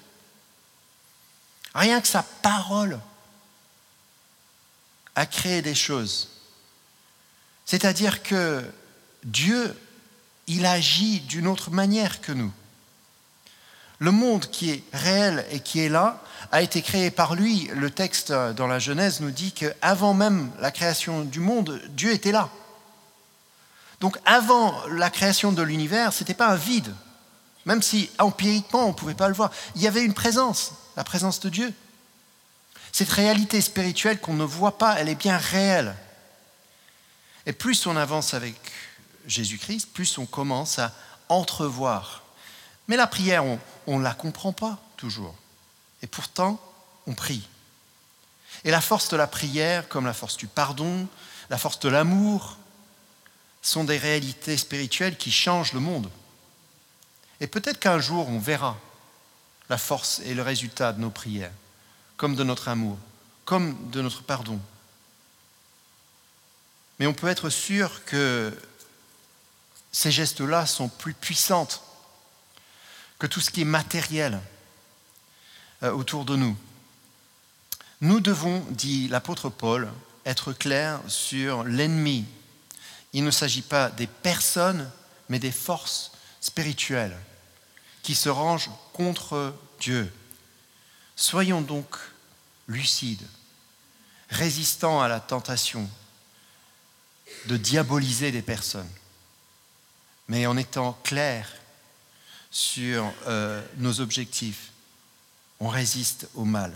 Rien 1.76 2.02
que 2.02 2.08
sa 2.08 2.24
parole 2.24 3.00
a 5.16 5.26
créé 5.26 5.62
des 5.62 5.76
choses. 5.76 6.30
C'est-à-dire 7.66 8.24
que 8.24 8.64
Dieu, 9.24 9.76
il 10.48 10.66
agit 10.66 11.22
d'une 11.22 11.48
autre 11.48 11.72
manière 11.72 12.22
que 12.22 12.32
nous. 12.32 12.52
Le 14.00 14.12
monde 14.12 14.48
qui 14.50 14.72
est 14.72 14.84
réel 14.92 15.46
et 15.52 15.62
qui 15.62 15.80
est 15.80 15.90
là 15.90 16.22
a 16.52 16.62
été 16.62 16.82
créé 16.82 17.10
par 17.10 17.36
lui. 17.36 17.70
Le 17.74 17.90
texte 17.90 18.32
dans 18.32 18.68
la 18.68 18.80
Genèse 18.80 19.22
nous 19.22 19.32
dit 19.32 19.54
qu'avant 19.54 20.14
même 20.14 20.52
la 20.60 20.72
création 20.72 21.22
du 21.22 21.40
monde, 21.40 21.82
Dieu 21.90 22.12
était 22.12 22.32
là. 22.32 22.50
Donc 24.02 24.18
avant 24.26 24.76
la 24.90 25.10
création 25.10 25.54
de 25.54 25.62
l'univers, 25.62 26.12
ce 26.12 26.20
n'était 26.20 26.34
pas 26.34 26.50
un 26.50 26.58
vide, 26.58 26.94
même 27.66 27.82
si 27.82 28.10
empiriquement 28.20 28.86
on 28.86 28.90
ne 28.90 28.94
pouvait 28.94 29.14
pas 29.14 29.30
le 29.30 29.34
voir. 29.34 29.52
Il 29.76 29.82
y 29.82 29.88
avait 29.88 30.04
une 30.04 30.14
présence, 30.14 30.74
la 30.98 31.06
présence 31.06 31.40
de 31.40 31.48
Dieu. 31.48 31.74
Cette 32.94 33.10
réalité 33.10 33.60
spirituelle 33.60 34.22
qu'on 34.22 34.36
ne 34.36 34.46
voit 34.46 34.78
pas, 34.78 34.98
elle 34.98 35.10
est 35.10 35.16
bien 35.16 35.38
réelle. 35.38 35.94
Et 37.46 37.52
plus 37.52 37.86
on 37.86 37.98
avance 37.98 38.34
avec 38.34 38.56
Jésus-Christ, 39.28 39.90
plus 39.94 40.18
on 40.18 40.26
commence 40.26 40.80
à 40.80 40.94
entrevoir. 41.28 42.24
Mais 42.88 42.96
la 42.96 43.08
prière, 43.08 43.44
on 43.88 43.98
ne 43.98 44.04
la 44.04 44.14
comprend 44.14 44.54
pas 44.54 44.80
toujours. 44.96 45.36
Et 46.02 46.08
pourtant, 46.08 46.62
on 47.08 47.14
prie. 47.14 47.48
Et 48.64 48.72
la 48.72 48.82
force 48.82 49.10
de 49.10 49.18
la 49.18 49.28
prière, 49.28 49.90
comme 49.90 50.06
la 50.06 50.14
force 50.14 50.38
du 50.38 50.48
pardon, 50.48 51.08
la 51.50 51.58
force 51.58 51.80
de 51.80 51.90
l'amour, 51.90 52.58
sont 53.62 53.84
des 53.84 53.98
réalités 53.98 54.58
spirituelles 54.58 55.18
qui 55.18 55.32
changent 55.32 55.74
le 55.74 55.80
monde. 55.80 56.10
Et 57.40 57.48
peut-être 57.48 57.80
qu'un 57.80 58.00
jour, 58.00 58.30
on 58.30 58.40
verra 58.40 58.78
la 59.70 59.78
force 59.78 60.22
et 60.26 60.34
le 60.34 60.42
résultat 60.42 60.94
de 60.94 61.02
nos 61.02 61.10
prières, 61.10 61.52
comme 62.24 62.38
de 62.38 62.46
notre 62.46 62.70
amour, 62.70 62.98
comme 63.44 63.76
de 63.92 64.02
notre 64.02 64.24
pardon. 64.24 64.58
Mais 66.98 67.06
on 67.06 67.14
peut 67.14 67.28
être 67.28 67.50
sûr 67.50 68.06
que 68.06 68.58
ces 69.92 70.10
gestes-là 70.10 70.66
sont 70.66 70.88
plus 70.88 71.14
puissantes 71.14 71.84
que 73.20 73.28
tout 73.28 73.42
ce 73.42 73.52
qui 73.52 73.60
est 73.60 73.66
matériel 73.66 74.40
euh, 75.84 75.92
autour 75.92 76.24
de 76.24 76.38
nous. 76.38 76.56
Nous 78.00 78.22
devons, 78.22 78.66
dit 78.70 79.10
l'apôtre 79.10 79.50
Paul, 79.50 79.92
être 80.26 80.54
clairs 80.54 81.02
sur 81.10 81.66
l'ennemi 81.66 82.26
il 83.12 83.26
ne 83.26 83.32
s'agit 83.32 83.64
pas 83.64 83.90
des 83.90 84.08
personnes, 84.08 84.90
mais 85.28 85.40
des 85.40 85.52
forces 85.52 86.14
spirituelles 86.40 87.20
qui 88.02 88.16
se 88.16 88.30
rangent 88.30 88.72
contre 88.94 89.54
Dieu. 89.82 90.10
Soyons 91.18 91.62
donc 91.62 91.98
lucides, 92.68 93.28
résistants 94.30 95.02
à 95.02 95.08
la 95.08 95.20
tentation 95.20 95.90
de 97.46 97.58
diaboliser 97.58 98.32
des 98.32 98.42
personnes, 98.42 98.90
mais 100.28 100.46
en 100.46 100.58
étant 100.58 100.98
clairs 101.04 101.50
sur 102.52 103.12
euh, 103.28 103.62
nos 103.78 104.00
objectifs. 104.00 104.72
On 105.60 105.68
résiste 105.68 106.28
au 106.36 106.46
mal. 106.46 106.76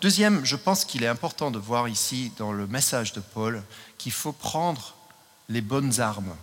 Deuxième, 0.00 0.44
je 0.44 0.56
pense 0.56 0.84
qu'il 0.84 1.02
est 1.02 1.08
important 1.08 1.50
de 1.50 1.58
voir 1.58 1.88
ici 1.88 2.32
dans 2.38 2.52
le 2.52 2.66
message 2.66 3.12
de 3.12 3.20
Paul 3.20 3.62
qu'il 3.98 4.12
faut 4.12 4.32
prendre 4.32 4.94
les 5.48 5.60
bonnes 5.60 6.00
armes. 6.00 6.34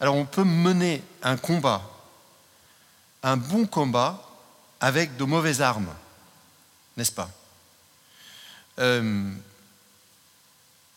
Alors 0.00 0.14
on 0.14 0.24
peut 0.24 0.44
mener 0.44 1.02
un 1.22 1.36
combat, 1.36 1.82
un 3.22 3.36
bon 3.36 3.66
combat, 3.66 4.28
avec 4.80 5.16
de 5.16 5.24
mauvaises 5.24 5.60
armes, 5.60 5.94
n'est-ce 6.96 7.12
pas? 7.12 7.30
Euh, 8.78 9.32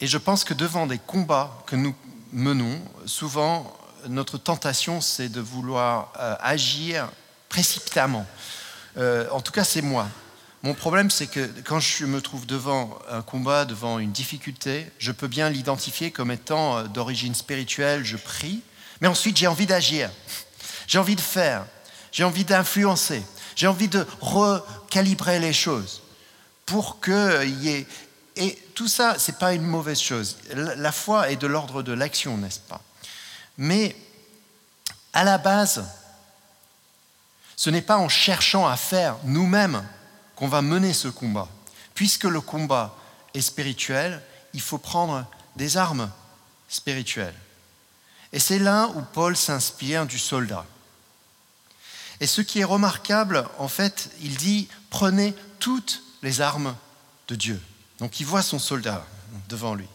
Et 0.01 0.07
je 0.07 0.17
pense 0.17 0.43
que 0.43 0.53
devant 0.53 0.87
des 0.87 0.97
combats 0.97 1.63
que 1.67 1.75
nous 1.75 1.95
menons, 2.31 2.81
souvent 3.05 3.77
notre 4.07 4.37
tentation 4.37 5.01
c'est 5.01 5.29
de 5.29 5.41
vouloir 5.41 6.13
euh, 6.19 6.35
agir 6.39 7.09
précipitamment. 7.49 8.25
Euh, 8.97 9.27
en 9.31 9.41
tout 9.41 9.51
cas 9.51 9.63
c'est 9.63 9.81
moi. 9.81 10.07
Mon 10.63 10.73
problème, 10.73 11.11
c'est 11.11 11.27
que 11.27 11.47
quand 11.63 11.79
je 11.79 12.05
me 12.05 12.21
trouve 12.21 12.47
devant 12.47 12.97
un 13.07 13.21
combat, 13.21 13.65
devant 13.65 13.99
une 13.99 14.11
difficulté, 14.11 14.91
je 14.97 15.11
peux 15.11 15.27
bien 15.27 15.47
l'identifier 15.51 16.09
comme 16.09 16.31
étant 16.31 16.85
d'origine 16.85 17.35
spirituelle, 17.35 18.03
je 18.03 18.17
prie, 18.17 18.63
mais 18.99 19.07
ensuite 19.07 19.37
j'ai 19.37 19.45
envie 19.45 19.67
d'agir, 19.67 20.09
j'ai 20.87 20.97
envie 20.97 21.15
de 21.15 21.21
faire, 21.21 21.67
j'ai 22.11 22.23
envie 22.23 22.45
d'influencer, 22.45 23.23
j'ai 23.55 23.67
envie 23.67 23.87
de 23.87 24.05
recalibrer 24.21 25.39
les 25.39 25.53
choses 25.53 26.01
pour 26.65 26.99
qu'il 27.01 27.63
y 27.63 27.69
ait... 27.69 27.87
Et 28.37 28.57
tout 28.73 28.89
ça, 28.89 29.17
ce 29.17 29.31
n'est 29.31 29.37
pas 29.37 29.53
une 29.53 29.63
mauvaise 29.63 29.99
chose. 29.99 30.37
La 30.53 30.91
foi 30.91 31.31
est 31.31 31.37
de 31.37 31.47
l'ordre 31.47 31.83
de 31.83 31.93
l'action, 31.93 32.37
n'est-ce 32.37 32.59
pas? 32.59 32.81
Mais 33.57 33.95
à 35.13 35.23
la 35.23 35.37
base, 35.37 35.85
ce 37.55 37.69
n'est 37.69 37.81
pas 37.81 37.97
en 37.97 38.09
cherchant 38.09 38.67
à 38.67 38.75
faire 38.75 39.15
nous-mêmes 39.23 39.87
qu'on 40.35 40.49
va 40.49 40.61
mener 40.61 40.91
ce 40.91 41.07
combat. 41.07 41.47
Puisque 41.93 42.25
le 42.25 42.41
combat 42.41 42.93
est 43.33 43.39
spirituel, 43.41 44.21
il 44.53 44.59
faut 44.59 44.77
prendre 44.77 45.25
des 45.55 45.77
armes 45.77 46.11
spirituelles. 46.67 47.35
Et 48.33 48.39
c'est 48.39 48.59
là 48.59 48.89
où 48.95 49.01
Paul 49.13 49.37
s'inspire 49.37 50.05
du 50.05 50.19
soldat. 50.19 50.65
Et 52.19 52.27
ce 52.27 52.41
qui 52.41 52.59
est 52.59 52.65
remarquable, 52.65 53.45
en 53.57 53.67
fait, 53.67 54.09
il 54.21 54.37
dit, 54.37 54.67
prenez 54.89 55.33
toutes 55.59 56.03
les 56.23 56.41
armes 56.41 56.75
de 57.27 57.35
Dieu. 57.35 57.61
Donc 57.99 58.19
il 58.19 58.25
voit 58.25 58.41
son 58.41 58.59
soldat 58.59 59.05
devant 59.49 59.75
lui. 59.75 59.87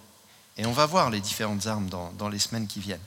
Et 0.57 0.67
on 0.67 0.73
va 0.73 0.87
voir 0.87 1.11
les 1.11 1.21
différentes 1.21 1.67
armes 1.67 1.89
dans, 1.89 2.29
les 2.29 2.39
semaines 2.39 2.67
qui 2.67 2.81
viennent. 2.81 3.01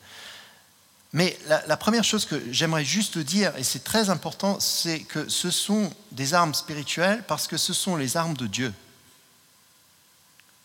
Mais 1.12 1.38
la, 1.48 1.78
première 1.78 2.04
chose 2.04 2.26
que 2.26 2.42
j'aimerais 2.52 2.84
juste 2.84 3.20
dire, 3.20 3.56
et 3.58 3.64
c'est 3.64 3.84
très 3.84 4.10
important, 4.10 4.60
c'est 4.60 5.02
que 5.02 5.30
ce 5.30 5.52
sont 5.52 5.94
des 6.12 6.34
armes 6.34 6.56
spirituelles 6.56 7.24
parce 7.28 7.48
que 7.48 7.58
ce 7.58 7.72
sont 7.74 7.96
les 7.96 8.18
armes 8.18 8.36
de 8.36 8.48
Dieu. 8.48 8.74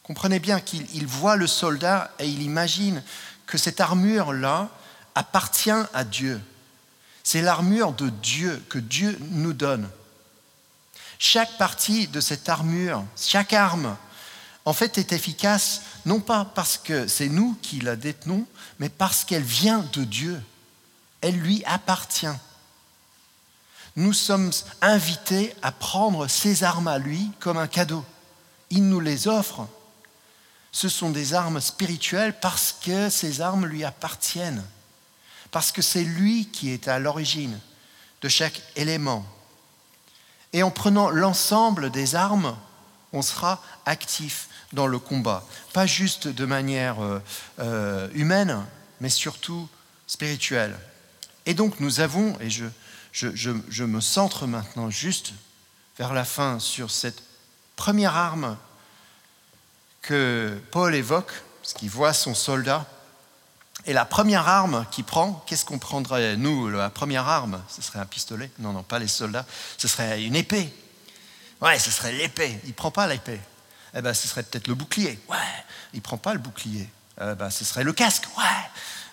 Comprenez 0.02 0.38
bien 0.38 0.60
qu'il 0.60 1.06
voit 1.06 1.36
le 1.36 1.46
soldat 1.46 2.10
et 2.18 2.26
il 2.26 2.40
imagine 2.40 3.02
que 3.46 3.58
cette 3.58 3.82
armure-là 3.82 4.70
appartient 5.14 5.70
à 5.92 6.04
Dieu. 6.04 6.40
C'est 7.30 7.42
l'armure 7.42 7.92
de 7.92 8.08
Dieu 8.08 8.64
que 8.70 8.78
Dieu 8.78 9.18
nous 9.32 9.52
donne. 9.52 9.90
Chaque 11.18 11.58
partie 11.58 12.08
de 12.08 12.22
cette 12.22 12.48
armure, 12.48 13.04
chaque 13.18 13.52
arme, 13.52 13.98
en 14.64 14.72
fait, 14.72 14.96
est 14.96 15.12
efficace 15.12 15.82
non 16.06 16.20
pas 16.20 16.46
parce 16.46 16.78
que 16.78 17.06
c'est 17.06 17.28
nous 17.28 17.54
qui 17.60 17.80
la 17.80 17.96
détenons, 17.96 18.46
mais 18.78 18.88
parce 18.88 19.26
qu'elle 19.26 19.42
vient 19.42 19.86
de 19.92 20.04
Dieu. 20.04 20.40
Elle 21.20 21.36
lui 21.36 21.62
appartient. 21.66 22.34
Nous 23.94 24.14
sommes 24.14 24.50
invités 24.80 25.54
à 25.60 25.70
prendre 25.70 26.28
ces 26.28 26.64
armes 26.64 26.88
à 26.88 26.96
lui 26.96 27.30
comme 27.40 27.58
un 27.58 27.68
cadeau. 27.68 28.06
Il 28.70 28.88
nous 28.88 29.00
les 29.00 29.28
offre. 29.28 29.68
Ce 30.72 30.88
sont 30.88 31.10
des 31.10 31.34
armes 31.34 31.60
spirituelles 31.60 32.40
parce 32.40 32.74
que 32.82 33.10
ces 33.10 33.42
armes 33.42 33.66
lui 33.66 33.84
appartiennent. 33.84 34.64
Parce 35.50 35.72
que 35.72 35.82
c'est 35.82 36.04
lui 36.04 36.46
qui 36.46 36.70
est 36.70 36.88
à 36.88 36.98
l'origine 36.98 37.58
de 38.22 38.28
chaque 38.28 38.62
élément. 38.76 39.24
Et 40.52 40.62
en 40.62 40.70
prenant 40.70 41.10
l'ensemble 41.10 41.90
des 41.90 42.14
armes, 42.14 42.56
on 43.12 43.22
sera 43.22 43.62
actif 43.86 44.48
dans 44.72 44.86
le 44.86 44.98
combat. 44.98 45.44
Pas 45.72 45.86
juste 45.86 46.28
de 46.28 46.44
manière 46.44 47.02
euh, 47.02 47.22
euh, 47.60 48.08
humaine, 48.12 48.64
mais 49.00 49.08
surtout 49.08 49.68
spirituelle. 50.06 50.78
Et 51.46 51.54
donc 51.54 51.80
nous 51.80 52.00
avons, 52.00 52.38
et 52.40 52.50
je, 52.50 52.66
je, 53.12 53.84
me 53.84 54.00
centre 54.00 54.46
maintenant 54.46 54.90
juste 54.90 55.32
vers 55.98 56.12
la 56.12 56.24
fin 56.24 56.58
sur 56.58 56.90
cette 56.90 57.22
première 57.76 58.16
arme 58.16 58.56
que 60.02 60.60
Paul 60.70 60.94
évoque, 60.94 61.32
parce 61.62 61.74
qu'il 61.74 61.90
voit 61.90 62.12
son 62.12 62.34
soldat. 62.34 62.86
Et 63.88 63.94
la 63.94 64.04
première 64.04 64.46
arme 64.46 64.84
qu'il 64.90 65.04
prend, 65.04 65.42
qu'est-ce 65.46 65.64
qu'on 65.64 65.78
prendrait 65.78 66.36
Nous, 66.36 66.68
la 66.68 66.90
première 66.90 67.26
arme, 67.26 67.64
ce 67.70 67.80
serait 67.80 67.98
un 67.98 68.04
pistolet? 68.04 68.50
Non, 68.58 68.74
non, 68.74 68.82
pas 68.82 68.98
les 68.98 69.08
soldats, 69.08 69.46
ce 69.78 69.88
serait 69.88 70.22
une 70.22 70.36
épée. 70.36 70.70
Ouais, 71.62 71.78
ce 71.78 71.90
serait 71.90 72.12
l'épée. 72.12 72.60
Il 72.64 72.68
ne 72.68 72.74
prend 72.74 72.90
pas 72.90 73.06
l'épée. 73.06 73.40
Eh 73.94 74.02
bien, 74.02 74.12
ce 74.12 74.28
serait 74.28 74.42
peut-être 74.42 74.68
le 74.68 74.74
bouclier. 74.74 75.18
Ouais, 75.30 75.64
il 75.94 76.02
prend 76.02 76.18
pas 76.18 76.34
le 76.34 76.38
bouclier. 76.38 76.86
Eh 77.18 77.34
ben, 77.34 77.48
ce 77.48 77.64
serait 77.64 77.82
le 77.82 77.94
casque. 77.94 78.24
Ouais, 78.36 78.44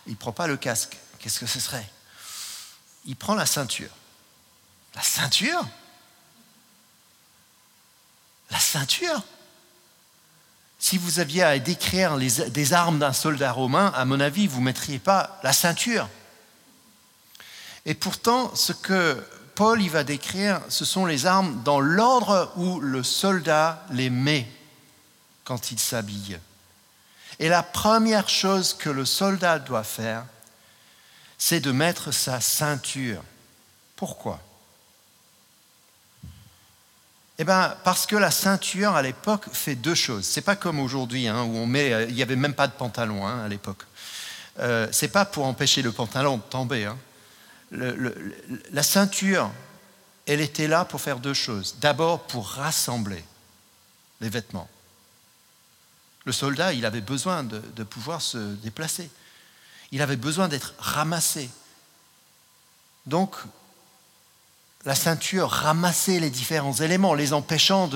il 0.08 0.18
prend 0.18 0.34
pas 0.34 0.46
le 0.46 0.58
casque. 0.58 0.98
Qu'est-ce 1.20 1.40
que 1.40 1.48
ce 1.48 1.62
serait? 1.62 1.90
Il 3.06 3.16
prend 3.16 3.34
la 3.34 3.46
ceinture. 3.46 3.92
La 4.94 5.02
ceinture? 5.04 5.66
La 8.52 8.60
ceinture? 8.60 9.24
Si 10.80 10.98
vous 10.98 11.20
aviez 11.20 11.44
à 11.44 11.58
décrire 11.58 12.18
des 12.18 12.74
armes 12.74 13.00
d'un 13.00 13.14
soldat 13.14 13.52
romain, 13.52 13.92
à 13.96 14.06
mon 14.06 14.20
avis, 14.20 14.48
vous 14.48 14.60
ne 14.60 14.66
mettriez 14.66 15.00
pas 15.00 15.40
la 15.44 15.54
ceinture. 15.54 16.08
Et 17.86 17.94
pourtant, 17.94 18.54
ce 18.56 18.74
que 18.74 19.24
Paul 19.56 19.82
y 19.82 19.90
va 19.90 20.04
décrire, 20.04 20.62
ce 20.70 20.86
sont 20.86 21.06
les 21.06 21.26
armes 21.26 21.62
dans 21.64 21.80
l'ordre 21.80 22.52
où 22.58 22.80
le 22.80 23.04
soldat 23.04 23.86
les 23.92 24.10
met 24.10 24.48
quand 25.44 25.72
il 25.72 25.80
s'habille. 25.80 26.40
Et 27.40 27.50
la 27.50 27.64
première 27.64 28.30
chose 28.30 28.74
que 28.74 28.90
le 28.90 29.06
soldat 29.06 29.60
doit 29.60 29.84
faire, 29.84 30.26
c'est 31.38 31.60
de 31.60 31.72
mettre 31.72 32.12
sa 32.12 32.42
ceinture. 32.42 33.24
Pourquoi? 33.96 34.42
Eh 37.38 37.44
bien, 37.44 37.76
parce 37.84 38.06
que 38.06 38.16
la 38.16 38.32
ceinture 38.32 38.96
à 38.96 39.02
l'époque 39.02 39.46
fait 39.52 39.76
deux 39.76 39.96
choses. 39.96 40.26
C'est 40.26 40.42
pas 40.42 40.56
comme 40.56 40.80
aujourd'hui, 40.80 41.28
hein, 41.28 41.44
où 41.44 41.58
on 41.58 41.68
met, 41.68 41.92
euh, 41.92 42.06
il 42.08 42.16
n'y 42.16 42.22
avait 42.22 42.38
même 42.38 42.54
pas 42.54 42.68
de 42.68 42.74
pantalon 42.74 43.28
hein, 43.28 43.44
à 43.44 43.48
l'époque. 43.48 43.84
Euh, 44.60 44.88
c'est 44.92 45.10
pas 45.10 45.26
pour 45.26 45.46
empêcher 45.46 45.82
le 45.82 45.92
pantalon 45.92 46.38
de 46.38 46.44
tomber. 46.44 46.86
Hein. 46.86 46.98
la 47.72 48.84
ceinture, 48.84 49.52
elle 50.28 50.40
était 50.40 50.68
là 50.68 50.86
pour 50.86 51.02
faire 51.02 51.20
deux 51.20 51.34
choses. 51.34 51.76
D'abord, 51.82 52.22
pour 52.24 52.48
rassembler 52.48 53.24
les 54.22 54.30
vêtements. 54.30 54.70
Le 56.24 56.32
soldat, 56.32 56.72
il 56.74 56.86
avait 56.86 57.02
besoin 57.02 57.44
de 57.44 57.84
pouvoir 57.84 58.22
se 58.22 58.38
déplacer. 58.38 59.10
Il 59.92 60.02
avait 60.02 60.16
besoin 60.16 60.48
d'être 60.48 60.74
ramassé. 60.80 61.50
Donc, 63.06 63.36
la 64.86 64.96
ceinture 64.96 65.50
ramassait 65.50 66.20
les 66.20 66.30
différents 66.30 66.74
éléments, 66.74 67.16
les 67.16 67.34
empêchant 67.34 67.90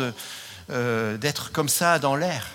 euh, 0.70 1.18
d'être 1.18 1.52
comme 1.52 1.70
ça 1.70 2.00
dans 2.00 2.16
l'air. 2.16 2.48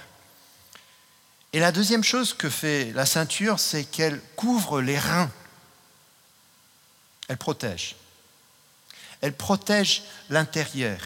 Et 1.53 1.61
la 1.61 1.71
deuxième 1.71 2.03
chose 2.03 2.35
que 2.35 2.51
fait 2.51 2.93
la 2.95 3.07
ceinture, 3.07 3.61
c'est 3.61 3.85
qu'elle 3.85 4.21
couvre 4.35 4.81
les 4.81 4.99
reins. 4.99 5.31
Elle 7.29 7.37
protège. 7.37 7.95
Elle 9.21 9.35
protège 9.35 10.03
l'intérieur. 10.31 10.99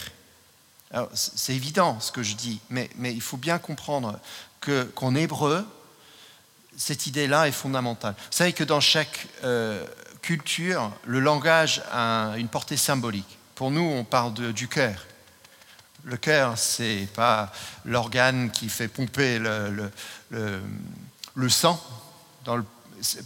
C'est 1.12 1.54
évident 1.54 2.00
ce 2.00 2.10
que 2.10 2.22
je 2.22 2.34
dis, 2.34 2.60
mais, 2.70 2.88
il 2.98 3.20
faut 3.20 3.36
bien 3.36 3.58
comprendre 3.58 4.18
qu'en 4.94 5.14
hébreu, 5.14 5.66
cette 6.78 7.06
idée-là 7.06 7.46
est 7.46 7.52
fondamentale. 7.52 8.14
Vous 8.16 8.36
savez 8.36 8.54
que 8.54 8.64
dans 8.64 8.80
chaque 8.80 9.26
euh, 9.44 9.84
culture, 10.28 10.92
le 11.06 11.20
langage 11.20 11.80
a 11.90 12.34
une 12.36 12.48
portée 12.48 12.76
symbolique. 12.76 13.38
Pour 13.54 13.70
nous, 13.70 13.80
on 13.80 14.04
parle 14.04 14.52
du 14.52 14.68
cœur. 14.68 15.06
Le 16.04 16.18
cœur, 16.18 16.58
c'est 16.58 17.08
pas 17.14 17.50
l'organe 17.86 18.50
qui 18.50 18.68
fait 18.68 18.88
pomper 18.88 19.38
le, 19.38 19.90
sang. 21.48 21.82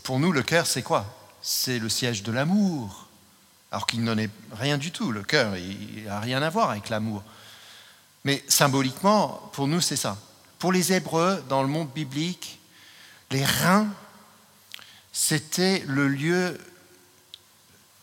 Pour 0.04 0.20
nous, 0.20 0.30
le 0.30 0.44
cœur, 0.44 0.64
c'est 0.64 0.82
quoi? 0.82 1.04
C'est 1.42 1.80
le 1.80 1.88
siège 1.88 2.22
de 2.22 2.30
l'amour. 2.30 3.08
Alors 3.72 3.88
qu'il 3.88 4.04
n'en 4.04 4.16
est 4.16 4.30
rien 4.52 4.78
du 4.78 4.92
tout. 4.92 5.10
Le 5.10 5.24
cœur, 5.24 5.56
il 5.56 6.04
n'a 6.04 6.20
rien 6.20 6.40
à 6.40 6.50
voir 6.50 6.70
avec 6.70 6.88
l'amour. 6.88 7.24
Mais 8.24 8.44
symboliquement, 8.46 9.50
pour 9.54 9.66
nous, 9.66 9.80
c'est 9.80 9.96
ça. 9.96 10.16
Pour 10.60 10.70
les 10.70 10.92
Hébreux, 10.92 11.42
dans 11.48 11.62
le 11.62 11.68
monde 11.68 11.90
biblique, 11.92 12.60
les 13.32 13.44
reins, 13.44 13.88
c'était 15.12 15.82
le 15.88 16.06
lieu 16.06 16.60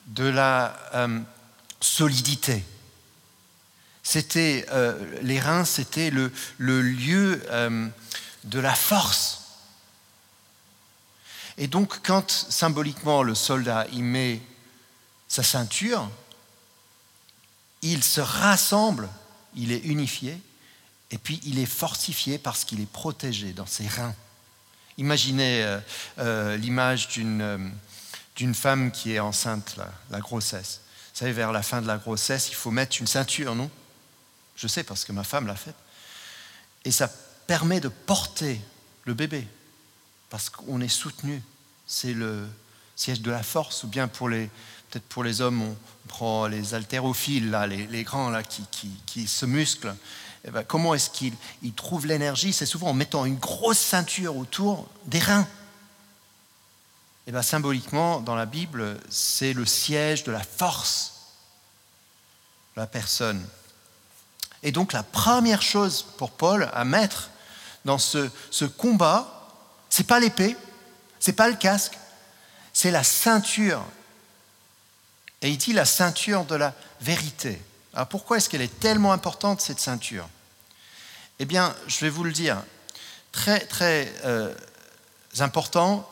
de 0.10 0.26
la 0.26 0.76
euh, 0.96 1.20
solidité. 1.80 2.64
C'était 4.04 4.66
euh, 4.72 5.20
les 5.22 5.40
reins, 5.40 5.66
c'était 5.66 6.10
le, 6.10 6.32
lieu 6.58 7.44
euh, 7.50 7.88
de 8.46 8.60
la 8.60 8.74
force. 8.74 9.42
Et 11.58 11.68
donc, 11.68 12.00
quand 12.04 12.30
symboliquement 12.32 13.22
le 13.22 13.36
soldat 13.36 13.86
y 13.92 14.02
met 14.02 14.42
sa 15.28 15.44
ceinture, 15.44 16.10
il 17.82 18.04
se 18.04 18.22
rassemble, 18.22 19.10
il 19.56 19.72
est 19.72 19.80
unifié, 19.80 20.40
et 21.12 21.18
puis 21.18 21.40
il 21.44 21.60
est 21.60 21.66
fortifié 21.66 22.38
parce 22.38 22.64
qu'il 22.64 22.82
est 22.82 22.92
protégé 22.92 23.52
dans 23.52 23.66
ses 23.66 23.88
reins. 23.88 24.16
Imaginez 24.98 25.80
l'image 26.18 27.08
d'une 27.10 27.72
d'une 28.40 28.56
femme 28.56 28.90
qui 28.92 29.12
est 29.12 29.20
enceinte, 29.20 29.76
la, 30.10 30.20
grossesse. 30.22 30.80
Vous 31.14 31.20
savez, 31.20 31.34
vers 31.34 31.52
la 31.52 31.62
fin 31.62 31.82
de 31.82 31.88
la 31.88 31.98
grossesse, 31.98 32.48
il 32.50 32.56
faut 32.56 32.72
mettre 32.72 32.96
une 33.02 33.08
ceinture, 33.08 33.54
non? 33.54 33.70
Je 34.56 34.66
sais 34.66 34.84
parce 34.84 35.04
que 35.04 35.12
ma 35.12 35.26
femme 35.26 35.46
l'a 35.46 35.58
fait. 35.58 35.76
Et 36.86 36.92
ça 36.92 37.10
permet 37.48 37.82
de 37.82 37.90
porter 37.90 38.62
le 39.04 39.14
bébé, 39.14 39.46
parce 40.30 40.50
qu'on 40.50 40.80
est 40.80 40.88
soutenu. 40.88 41.44
C'est 41.86 42.14
le 42.14 42.48
siège 42.96 43.20
de 43.20 43.30
la 43.30 43.44
force, 43.44 43.84
ou 43.84 43.88
bien 43.88 44.08
pour 44.08 44.30
les, 44.30 44.50
peut-être 44.90 45.08
pour 45.10 45.26
les 45.26 45.42
hommes, 45.42 45.62
on 45.62 45.76
prend 46.08 46.48
les 46.48 46.74
haltérophiles, 46.74 47.50
là, 47.50 47.68
les, 47.68 48.04
grands 48.04 48.30
là, 48.30 48.42
qui, 48.42 48.64
qui, 49.06 49.28
se 49.28 49.46
musclent. 49.46 49.94
Eh 50.48 50.52
ben, 50.52 50.64
comment 50.64 50.94
est-ce 50.94 51.10
qu'ils 51.10 51.34
trouvent 51.76 52.08
l'énergie? 52.08 52.54
C'est 52.54 52.66
souvent 52.66 52.88
en 52.88 52.94
mettant 52.94 53.26
une 53.26 53.38
grosse 53.38 53.80
ceinture 53.80 54.38
autour 54.38 54.88
des 55.08 55.20
reins. 55.20 55.48
Eh 57.30 57.32
bien, 57.32 57.44
symboliquement, 57.44 58.22
dans 58.22 58.34
la 58.34 58.48
Bible, 58.48 59.00
c'est 59.08 59.54
le 59.54 59.64
siège 59.64 60.24
de 60.24 60.32
la 60.32 60.42
force 60.42 61.14
de 62.76 62.82
la 62.82 62.88
personne. 62.88 63.48
Et 64.64 64.72
donc 64.72 64.94
la 64.94 65.04
première 65.04 65.62
chose 65.62 66.08
pour 66.18 66.32
Paul 66.32 66.72
à 66.74 66.84
mettre 66.86 67.30
dans 67.86 68.00
ce, 68.00 68.32
ce 68.50 68.66
combat, 68.66 69.48
c'est 69.92 70.08
pas 70.08 70.20
l'épée, 70.20 70.58
c'est 71.20 71.34
pas 71.34 71.50
le 71.50 71.56
casque, 71.56 72.00
c'est 72.74 72.90
la 72.90 73.04
ceinture. 73.04 73.86
Et 75.44 75.52
il 75.52 75.58
dit 75.60 75.74
la 75.74 75.86
ceinture 75.86 76.46
de 76.46 76.56
la 76.56 76.74
vérité. 77.00 77.62
Alors 77.94 78.08
pourquoi 78.08 78.38
est-ce 78.38 78.50
qu'elle 78.50 78.64
est 78.64 78.80
tellement 78.80 79.14
importante 79.14 79.62
cette 79.62 79.80
ceinture? 79.80 80.28
Eh 81.38 81.46
bien, 81.46 81.76
je 81.86 82.00
vais 82.00 82.10
vous 82.10 82.24
le 82.24 82.32
dire, 82.32 82.58
très 83.32 83.60
très 83.60 84.12
euh, 84.26 84.52
important 85.38 86.10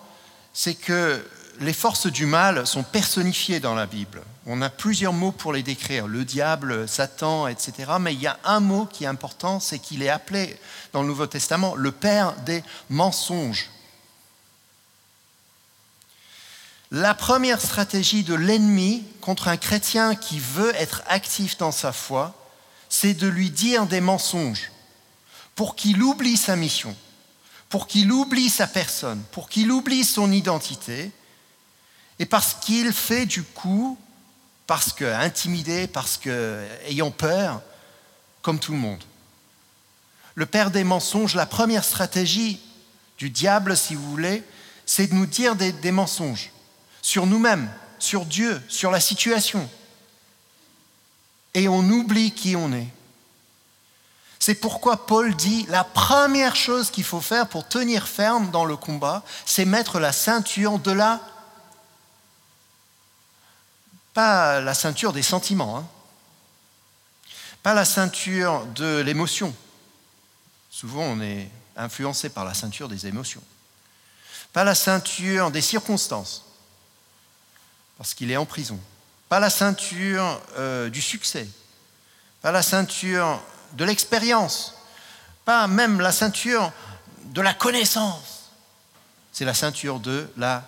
c'est 0.59 0.73
que 0.73 1.23
les 1.59 1.71
forces 1.71 2.07
du 2.07 2.25
mal 2.25 2.65
sont 2.65 2.81
personnifiées 2.81 3.59
dans 3.59 3.75
la 3.75 3.85
Bible. 3.85 4.23
On 4.47 4.63
a 4.63 4.71
plusieurs 4.71 5.13
mots 5.13 5.31
pour 5.31 5.53
les 5.53 5.61
décrire, 5.61 6.07
le 6.07 6.25
diable, 6.25 6.89
Satan, 6.89 7.47
etc. 7.47 7.91
Mais 7.99 8.15
il 8.15 8.21
y 8.21 8.25
a 8.25 8.39
un 8.43 8.59
mot 8.59 8.87
qui 8.87 9.03
est 9.03 9.07
important, 9.07 9.59
c'est 9.59 9.77
qu'il 9.77 10.01
est 10.01 10.09
appelé 10.09 10.59
dans 10.93 11.03
le 11.03 11.09
Nouveau 11.09 11.27
Testament 11.27 11.75
le 11.75 11.91
père 11.91 12.33
des 12.37 12.63
mensonges. 12.89 13.69
La 16.89 17.13
première 17.13 17.61
stratégie 17.61 18.23
de 18.23 18.33
l'ennemi 18.33 19.05
contre 19.21 19.49
un 19.49 19.57
chrétien 19.57 20.15
qui 20.15 20.39
veut 20.39 20.73
être 20.77 21.03
actif 21.05 21.59
dans 21.59 21.71
sa 21.71 21.91
foi, 21.91 22.33
c'est 22.89 23.13
de 23.13 23.27
lui 23.27 23.51
dire 23.51 23.85
des 23.85 24.01
mensonges 24.01 24.71
pour 25.53 25.75
qu'il 25.75 26.01
oublie 26.01 26.35
sa 26.35 26.55
mission 26.55 26.95
pour 27.69 27.87
qu'il 27.87 28.11
oublie 28.11 28.49
sa 28.49 28.67
personne, 28.67 29.21
pour 29.31 29.49
qu'il 29.49 29.71
oublie 29.71 30.03
son 30.03 30.31
identité, 30.31 31.11
et 32.19 32.25
parce 32.25 32.55
qu'il 32.55 32.93
fait 32.93 33.25
du 33.25 33.43
coup, 33.43 33.97
parce 34.65 34.91
que 34.91 35.05
intimidé, 35.05 35.87
parce 35.87 36.17
que 36.17 36.65
ayant 36.85 37.11
peur, 37.11 37.61
comme 38.41 38.59
tout 38.59 38.71
le 38.71 38.77
monde. 38.77 39.03
Le 40.35 40.45
père 40.45 40.71
des 40.71 40.83
mensonges, 40.83 41.35
la 41.35 41.45
première 41.45 41.83
stratégie 41.83 42.59
du 43.17 43.29
diable, 43.29 43.75
si 43.75 43.95
vous 43.95 44.09
voulez, 44.09 44.43
c'est 44.85 45.07
de 45.07 45.15
nous 45.15 45.25
dire 45.25 45.55
des, 45.55 45.71
des 45.71 45.91
mensonges 45.91 46.51
sur 47.01 47.25
nous-mêmes, 47.25 47.69
sur 47.99 48.25
Dieu, 48.25 48.61
sur 48.67 48.91
la 48.91 48.99
situation. 48.99 49.69
et 51.53 51.67
on 51.67 51.89
oublie 51.89 52.31
qui 52.31 52.55
on 52.55 52.71
est. 52.71 52.87
C'est 54.47 54.55
pourquoi 54.55 55.05
Paul 55.05 55.35
dit 55.35 55.65
la 55.67 55.83
première 55.83 56.55
chose 56.55 56.89
qu'il 56.89 57.03
faut 57.03 57.19
faire 57.19 57.49
pour 57.49 57.67
tenir 57.67 58.07
ferme 58.07 58.49
dans 58.49 58.63
le 58.63 58.77
combat, 58.77 59.21
c'est 59.45 59.65
mettre 59.65 59.99
la 59.99 60.13
ceinture 60.13 60.79
de 60.79 60.93
la... 60.93 61.19
Pas 64.13 64.61
la 64.61 64.73
ceinture 64.73 65.11
des 65.11 65.21
sentiments, 65.21 65.77
hein. 65.77 65.85
pas 67.61 67.73
la 67.73 67.83
ceinture 67.83 68.65
de 68.67 69.01
l'émotion. 69.01 69.53
Souvent 70.69 71.03
on 71.03 71.19
est 71.19 71.49
influencé 71.75 72.29
par 72.29 72.45
la 72.45 72.53
ceinture 72.53 72.87
des 72.87 73.05
émotions. 73.05 73.43
Pas 74.53 74.63
la 74.63 74.75
ceinture 74.75 75.51
des 75.51 75.59
circonstances, 75.59 76.45
parce 77.97 78.13
qu'il 78.13 78.31
est 78.31 78.37
en 78.37 78.45
prison. 78.45 78.79
Pas 79.27 79.41
la 79.41 79.49
ceinture 79.49 80.41
euh, 80.57 80.89
du 80.89 81.01
succès. 81.01 81.49
Pas 82.41 82.53
la 82.53 82.61
ceinture 82.61 83.41
de 83.73 83.85
l'expérience, 83.85 84.73
pas 85.45 85.67
même 85.67 85.99
la 85.99 86.11
ceinture 86.11 86.71
de 87.25 87.41
la 87.41 87.53
connaissance. 87.53 88.51
C'est 89.31 89.45
la 89.45 89.53
ceinture 89.53 89.99
de 89.99 90.29
la 90.37 90.67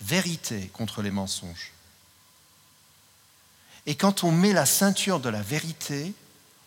vérité 0.00 0.68
contre 0.72 1.02
les 1.02 1.10
mensonges. 1.10 1.72
Et 3.86 3.94
quand 3.94 4.24
on 4.24 4.30
met 4.30 4.52
la 4.52 4.66
ceinture 4.66 5.20
de 5.20 5.28
la 5.28 5.42
vérité, 5.42 6.14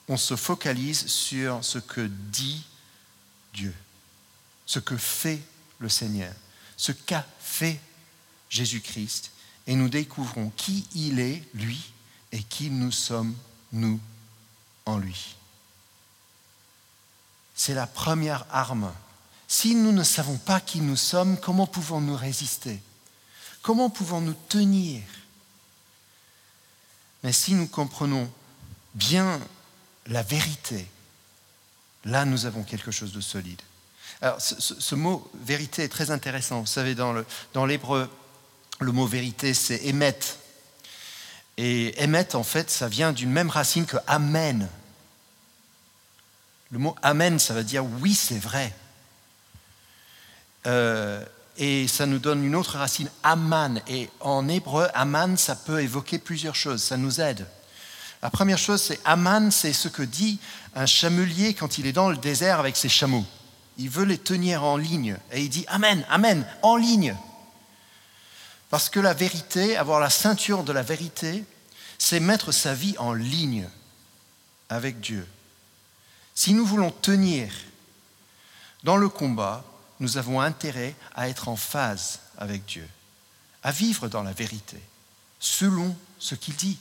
on 0.08 0.18
se 0.18 0.36
focalise 0.36 1.08
sur 1.08 1.64
ce 1.64 1.80
que 1.80 2.02
dit 2.02 2.66
Dieu, 3.54 3.74
ce 4.66 4.80
que 4.80 4.98
fait 4.98 5.42
le 5.80 5.90
Seigneur, 5.90 6.34
ce 6.78 6.92
qu'a 6.92 7.26
fait 7.40 7.80
Jésus-Christ, 8.50 9.32
et 9.66 9.76
nous 9.76 9.90
découvrons 9.90 10.52
qui 10.56 10.88
il 10.96 11.20
est, 11.20 11.44
lui, 11.54 11.92
et 12.32 12.44
qui 12.44 12.70
nous 12.70 12.92
sommes, 12.92 13.36
nous, 13.72 14.00
en 14.86 14.98
lui. 14.98 15.37
C'est 17.58 17.74
la 17.74 17.88
première 17.88 18.46
arme. 18.52 18.94
Si 19.48 19.76
nous 19.76 19.92
ne 19.92 20.04
savons 20.04 20.38
pas 20.38 20.62
qui 20.62 20.80
nous 20.80 20.96
sommes, 20.96 21.38
comment 21.40 21.66
pouvons-nous 21.66 22.16
résister? 22.16 22.80
Comment 23.64 23.90
pouvons-nous 23.90 24.36
tenir? 24.48 25.02
Mais 27.24 27.34
si 27.34 27.56
nous 27.56 27.68
comprenons 27.68 28.32
bien 28.94 29.40
la 30.06 30.22
vérité, 30.22 30.88
là 32.06 32.26
nous 32.26 32.46
avons 32.46 32.64
quelque 32.64 32.92
chose 32.92 33.12
de 33.12 33.22
solide. 33.22 33.62
Alors 34.22 34.40
ce, 34.40 34.96
mot 34.96 35.30
vérité 35.44 35.84
est 35.84 35.90
très 35.90 36.12
intéressant. 36.12 36.62
Vous 36.62 36.68
savez, 36.68 36.96
dans 36.96 37.66
l'hébreu, 37.66 38.10
le, 38.80 38.92
mot 38.92 39.08
vérité, 39.08 39.54
c'est 39.54 39.84
émet. 39.86 40.18
Et 41.58 42.02
émet, 42.04 42.36
en 42.36 42.44
fait, 42.44 42.70
ça 42.70 42.88
vient 42.88 43.14
d'une 43.14 43.32
même 43.32 43.50
racine 43.50 43.86
que 43.86 43.98
amen. 44.06 44.70
Le 46.72 46.80
mot 46.80 46.96
Amen, 47.02 47.40
ça 47.40 47.54
veut 47.54 47.64
dire 47.64 47.86
oui, 48.02 48.14
c'est 48.14 48.40
vrai. 48.40 48.74
Euh, 50.66 51.24
et 51.58 51.88
ça 51.88 52.06
nous 52.06 52.20
donne 52.20 52.44
une 52.44 52.56
autre 52.56 52.78
racine, 52.78 53.10
Aman. 53.24 53.82
Et 53.88 54.10
en 54.20 54.48
hébreu, 54.48 54.88
Aman, 54.94 55.38
ça 55.38 55.56
peut 55.56 55.82
évoquer 55.82 56.20
plusieurs 56.20 56.56
choses, 56.56 56.84
ça 56.84 56.98
nous 56.98 57.22
aide. 57.22 57.48
La 58.22 58.30
première 58.30 58.58
chose, 58.58 58.82
c'est 58.82 59.00
Aman, 59.06 59.52
c'est 59.52 59.74
ce 59.74 59.88
que 59.88 60.04
dit 60.04 60.40
un 60.76 60.86
chamelier 60.86 61.54
quand 61.54 61.78
il 61.78 61.88
est 61.88 61.94
dans 61.94 62.10
le 62.10 62.18
désert 62.18 62.60
avec 62.60 62.76
ses 62.76 62.90
chameaux. 62.90 63.26
Il 63.78 63.90
veut 63.90 64.06
les 64.06 64.18
tenir 64.18 64.64
en 64.64 64.78
ligne. 64.78 65.18
Et 65.32 65.42
il 65.42 65.50
dit 65.50 65.66
Amen, 65.68 66.06
Amen, 66.10 66.46
en 66.62 66.76
ligne. 66.76 67.16
Parce 68.70 68.90
que 68.90 69.00
la 69.00 69.14
vérité, 69.14 69.78
avoir 69.78 70.00
la 70.00 70.10
ceinture 70.10 70.64
de 70.64 70.74
la 70.74 70.84
vérité, 70.84 71.46
c'est 71.98 72.20
mettre 72.20 72.52
sa 72.52 72.74
vie 72.74 72.96
en 72.98 73.14
ligne 73.14 73.68
avec 74.70 75.00
Dieu. 75.00 75.26
Si 76.38 76.54
nous 76.54 76.68
voulons 76.68 76.92
tenir 76.92 77.52
dans 78.84 78.96
le 78.96 79.10
combat, 79.10 79.66
nous 80.00 80.20
avons 80.20 80.40
intérêt 80.40 80.94
à 81.16 81.30
être 81.30 81.48
en 81.48 81.56
phase 81.56 82.20
avec 82.38 82.64
Dieu, 82.68 82.88
à 83.64 83.72
vivre 83.72 84.08
dans 84.08 84.22
la 84.22 84.34
vérité, 84.34 84.78
selon 85.40 85.98
ce 86.20 86.36
qu'il 86.36 86.56
dit. 86.56 86.78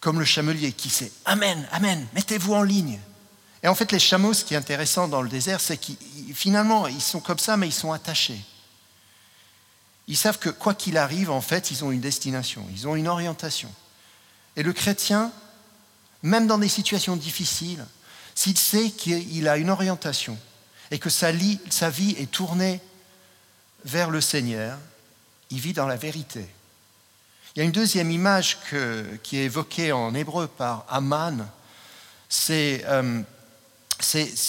Comme 0.00 0.18
le 0.18 0.26
chamelier 0.26 0.72
qui 0.72 0.90
sait 0.90 1.10
Amen, 1.24 1.66
Amen, 1.72 2.06
mettez-vous 2.12 2.52
en 2.52 2.62
ligne. 2.62 3.00
Et 3.62 3.68
en 3.68 3.74
fait, 3.74 3.90
les 3.90 3.98
chameaux, 3.98 4.34
ce 4.34 4.44
qui 4.44 4.52
est 4.52 4.58
intéressant 4.58 5.08
dans 5.08 5.22
le 5.22 5.30
désert, 5.30 5.62
c'est 5.62 5.78
qu'ils 5.78 5.96
finalement, 6.34 6.88
ils 6.88 7.00
sont 7.00 7.20
comme 7.20 7.38
ça, 7.38 7.56
mais 7.56 7.68
ils 7.68 7.72
sont 7.72 7.92
attachés. 7.92 8.44
Ils 10.08 10.16
savent 10.16 10.38
que 10.38 10.50
quoi 10.50 10.74
qu'il 10.74 10.98
arrive, 10.98 11.30
en 11.30 11.40
fait, 11.40 11.70
ils 11.70 11.86
ont 11.86 11.90
une 11.90 12.00
destination, 12.00 12.68
ils 12.70 12.86
ont 12.86 12.96
une 12.96 13.08
orientation. 13.08 13.72
Et 14.56 14.62
le 14.62 14.74
chrétien, 14.74 15.32
même 16.22 16.46
dans 16.46 16.58
des 16.58 16.68
situations 16.68 17.16
difficiles, 17.16 17.82
s'il 18.40 18.56
sait 18.56 18.90
qu'il 18.90 19.48
a 19.48 19.58
une 19.58 19.68
orientation 19.68 20.38
et 20.90 20.98
que 20.98 21.10
sa, 21.10 21.30
vie 21.30 21.58
est 22.16 22.30
tournée 22.30 22.80
vers 23.84 24.08
le 24.08 24.22
Seigneur, 24.22 24.78
il 25.50 25.60
vit 25.60 25.74
dans 25.74 25.86
la 25.86 25.96
vérité. 25.96 26.48
Il 27.54 27.58
y 27.58 27.60
a 27.60 27.66
une 27.66 27.70
deuxième 27.70 28.10
image 28.10 28.56
qui 29.22 29.36
est 29.36 29.44
évoquée 29.44 29.92
en 29.92 30.14
hébreu 30.14 30.46
par 30.46 30.86
Aman, 30.88 31.46
c'est 32.30 32.82
euh, 32.86 33.20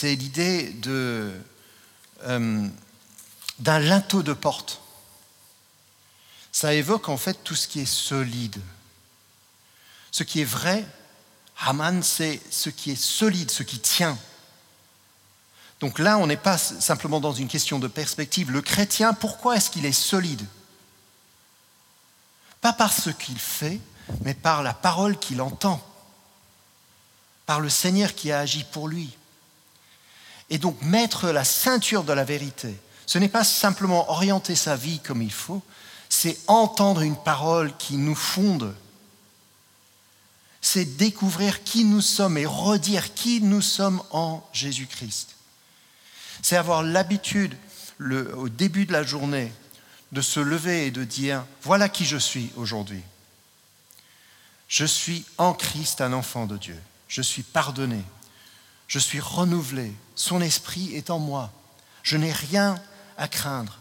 l'idée 0.03 0.73
euh, 0.87 1.37
d'un 3.59 3.79
linteau 3.79 4.23
de 4.23 4.31
porte. 4.31 4.79
Ça 6.53 6.73
évoque 6.73 7.09
en 7.09 7.17
fait 7.17 7.43
tout 7.43 7.55
ce 7.55 7.67
qui 7.67 7.81
est 7.81 7.85
solide, 7.85 8.61
ce 10.11 10.23
qui 10.23 10.39
est 10.39 10.45
vrai 10.45 10.85
Haman, 11.63 12.01
c'est 12.01 12.41
ce 12.49 12.69
qui 12.69 12.91
est 12.91 13.01
solide, 13.01 13.51
ce 13.51 13.63
qui 13.63 13.79
tient. 13.79 14.17
Donc 15.79 15.99
là, 15.99 16.17
on 16.17 16.27
n'est 16.27 16.37
pas 16.37 16.57
simplement 16.57 17.19
dans 17.19 17.33
une 17.33 17.47
question 17.47 17.79
de 17.79 17.87
perspective. 17.87 18.51
Le 18.51 18.61
chrétien, 18.61 19.13
pourquoi 19.13 19.57
est-ce 19.57 19.69
qu'il 19.69 19.85
est 19.85 19.91
solide? 19.91 20.45
Pas 22.61 22.73
par 22.73 22.93
ce 22.93 23.09
qu'il 23.09 23.39
fait, 23.39 23.79
mais 24.23 24.33
par 24.33 24.63
la 24.63 24.73
parole 24.73 25.17
qu'il 25.17 25.41
entend, 25.41 25.83
par 27.45 27.59
le 27.59 27.69
Seigneur 27.69 28.13
qui 28.13 28.31
a 28.31 28.39
agi 28.39 28.63
pour 28.71 28.87
lui. 28.87 29.15
Et 30.49 30.57
donc 30.57 30.81
mettre 30.81 31.29
la 31.29 31.43
ceinture 31.43 32.03
de 32.03 32.13
la 32.13 32.23
vérité, 32.23 32.75
ce 33.05 33.17
n'est 33.17 33.29
pas 33.29 33.43
simplement 33.43 34.09
orienter 34.11 34.55
sa 34.55 34.75
vie 34.75 34.99
comme 34.99 35.21
il 35.21 35.31
faut, 35.31 35.61
c'est 36.09 36.37
entendre 36.47 37.01
une 37.01 37.15
parole 37.15 37.75
qui 37.77 37.97
nous 37.97 38.15
fonde, 38.15 38.75
c'est 40.71 40.85
découvrir 40.85 41.65
qui 41.65 41.83
nous 41.83 41.99
sommes 41.99 42.37
et 42.37 42.45
redire 42.45 43.13
qui 43.13 43.41
nous 43.41 43.59
sommes 43.59 44.01
en 44.11 44.41
Jésus-Christ. 44.53 45.35
C'est 46.41 46.55
avoir 46.55 46.81
l'habitude, 46.81 47.57
au 47.99 48.47
début 48.47 48.85
de 48.85 48.93
la 48.93 49.03
journée, 49.03 49.51
de 50.13 50.21
se 50.21 50.39
lever 50.39 50.85
et 50.85 50.91
de 50.91 51.03
dire, 51.03 51.43
voilà 51.61 51.89
qui 51.89 52.05
je 52.05 52.15
suis 52.15 52.53
aujourd'hui. 52.55 53.01
Je 54.69 54.85
suis 54.85 55.25
en 55.37 55.53
Christ 55.53 55.99
un 55.99 56.13
enfant 56.13 56.45
de 56.45 56.55
Dieu. 56.55 56.79
Je 57.09 57.21
suis 57.21 57.43
pardonné. 57.43 58.01
Je 58.87 58.99
suis 58.99 59.19
renouvelé. 59.19 59.91
Son 60.15 60.39
esprit 60.39 60.95
est 60.95 61.09
en 61.09 61.19
moi. 61.19 61.51
Je 62.01 62.15
n'ai 62.15 62.31
rien 62.31 62.81
à 63.17 63.27
craindre. 63.27 63.79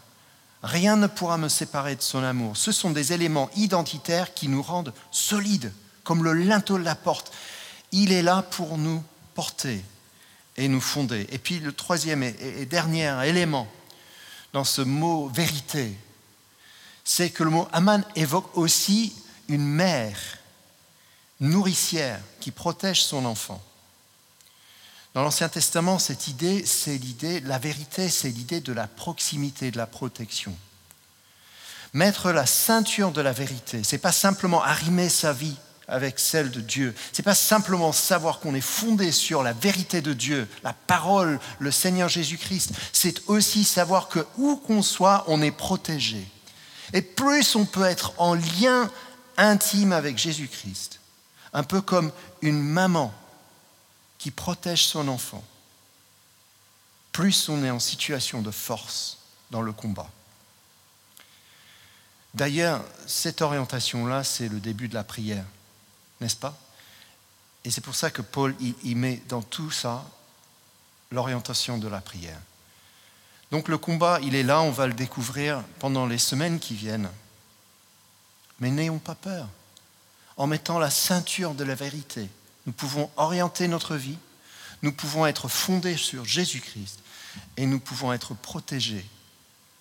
Rien 0.61 0.97
ne 0.97 1.07
pourra 1.07 1.37
me 1.37 1.47
séparer 1.47 1.95
de 1.95 2.01
son 2.01 2.21
amour. 2.21 2.57
Ce 2.57 2.73
sont 2.73 2.91
des 2.91 3.13
éléments 3.13 3.49
identitaires 3.55 4.33
qui 4.33 4.49
nous 4.49 4.61
rendent 4.61 4.93
solides 5.09 5.71
comme 6.03 6.23
le 6.23 6.33
linteau 6.33 6.77
de 6.77 6.83
la 6.83 6.95
porte. 6.95 7.31
Il 7.91 8.11
est 8.11 8.23
là 8.23 8.41
pour 8.41 8.77
nous 8.77 9.03
porter 9.33 9.83
et 10.57 10.67
nous 10.67 10.81
fonder. 10.81 11.27
Et 11.31 11.37
puis 11.37 11.59
le 11.59 11.73
troisième 11.73 12.23
et 12.23 12.65
dernier 12.65 13.13
élément 13.25 13.67
dans 14.53 14.63
ce 14.63 14.81
mot 14.81 15.27
vérité, 15.29 15.95
c'est 17.03 17.29
que 17.29 17.43
le 17.43 17.49
mot 17.49 17.67
Aman 17.71 18.03
évoque 18.15 18.57
aussi 18.57 19.13
une 19.47 19.65
mère 19.65 20.17
nourricière 21.39 22.19
qui 22.39 22.51
protège 22.51 23.03
son 23.03 23.25
enfant. 23.25 23.61
Dans 25.13 25.23
l'Ancien 25.23 25.49
Testament, 25.49 25.99
cette 25.99 26.27
idée, 26.29 26.65
c'est 26.65 26.97
l'idée, 26.97 27.41
la 27.41 27.59
vérité, 27.59 28.07
c'est 28.07 28.29
l'idée 28.29 28.61
de 28.61 28.71
la 28.71 28.87
proximité, 28.87 29.71
de 29.71 29.77
la 29.77 29.87
protection. 29.87 30.55
Mettre 31.93 32.31
la 32.31 32.45
ceinture 32.45 33.11
de 33.11 33.19
la 33.19 33.33
vérité, 33.33 33.83
c'est 33.83 33.97
pas 33.97 34.13
simplement 34.13 34.63
arrimer 34.63 35.09
sa 35.09 35.33
vie 35.33 35.57
avec 35.91 36.19
celle 36.19 36.49
de 36.49 36.61
Dieu. 36.61 36.95
Ce 37.11 37.21
n'est 37.21 37.23
pas 37.23 37.35
simplement 37.35 37.91
savoir 37.91 38.39
qu'on 38.39 38.55
est 38.55 38.61
fondé 38.61 39.11
sur 39.11 39.43
la 39.43 39.53
vérité 39.53 40.01
de 40.01 40.13
Dieu, 40.13 40.47
la 40.63 40.73
parole, 40.73 41.39
le 41.59 41.69
Seigneur 41.69 42.09
Jésus-Christ. 42.09 42.71
C'est 42.93 43.21
aussi 43.27 43.63
savoir 43.65 44.07
que 44.07 44.25
où 44.37 44.55
qu'on 44.55 44.81
soit, 44.81 45.25
on 45.27 45.41
est 45.41 45.51
protégé. 45.51 46.25
Et 46.93 47.01
plus 47.01 47.55
on 47.55 47.65
peut 47.65 47.83
être 47.83 48.13
en 48.17 48.33
lien 48.33 48.89
intime 49.37 49.91
avec 49.91 50.17
Jésus-Christ, 50.17 50.99
un 51.53 51.63
peu 51.63 51.81
comme 51.81 52.11
une 52.41 52.61
maman 52.61 53.13
qui 54.17 54.31
protège 54.31 54.85
son 54.85 55.07
enfant, 55.07 55.43
plus 57.11 57.49
on 57.49 57.63
est 57.63 57.69
en 57.69 57.79
situation 57.79 58.41
de 58.41 58.51
force 58.51 59.17
dans 59.51 59.61
le 59.61 59.73
combat. 59.73 60.09
D'ailleurs, 62.33 62.81
cette 63.07 63.41
orientation-là, 63.41 64.23
c'est 64.23 64.47
le 64.47 64.61
début 64.61 64.87
de 64.87 64.93
la 64.93 65.03
prière 65.03 65.43
n'est-ce 66.21 66.35
pas? 66.35 66.57
Et 67.63 67.71
c'est 67.71 67.81
pour 67.81 67.95
ça 67.95 68.09
que 68.09 68.21
Paul 68.21 68.55
il, 68.83 68.95
met 68.95 69.21
dans 69.27 69.41
tout 69.41 69.71
ça 69.71 70.05
l'orientation 71.11 71.77
de 71.77 71.87
la 71.87 72.01
prière. 72.01 72.39
Donc 73.51 73.67
le 73.67 73.77
combat, 73.77 74.19
il 74.21 74.35
est 74.35 74.43
là, 74.43 74.61
on 74.61 74.71
va 74.71 74.87
le 74.87 74.93
découvrir 74.93 75.61
pendant 75.79 76.05
les 76.05 76.17
semaines 76.17 76.59
qui 76.59 76.73
viennent. 76.73 77.09
Mais 78.59 78.71
n'ayons 78.71 78.99
pas 78.99 79.15
peur. 79.15 79.47
En 80.37 80.47
mettant 80.47 80.79
la 80.79 80.89
ceinture 80.89 81.53
de 81.53 81.63
la 81.63 81.75
vérité, 81.75 82.29
nous 82.65 82.71
pouvons 82.71 83.11
orienter 83.17 83.67
notre 83.67 83.95
vie, 83.95 84.17
nous 84.81 84.93
pouvons 84.93 85.25
être 85.25 85.47
fondés 85.47 85.97
sur 85.97 86.25
Jésus-Christ 86.25 86.99
et 87.57 87.65
nous 87.65 87.79
pouvons 87.79 88.13
être 88.13 88.33
protégés 88.33 89.05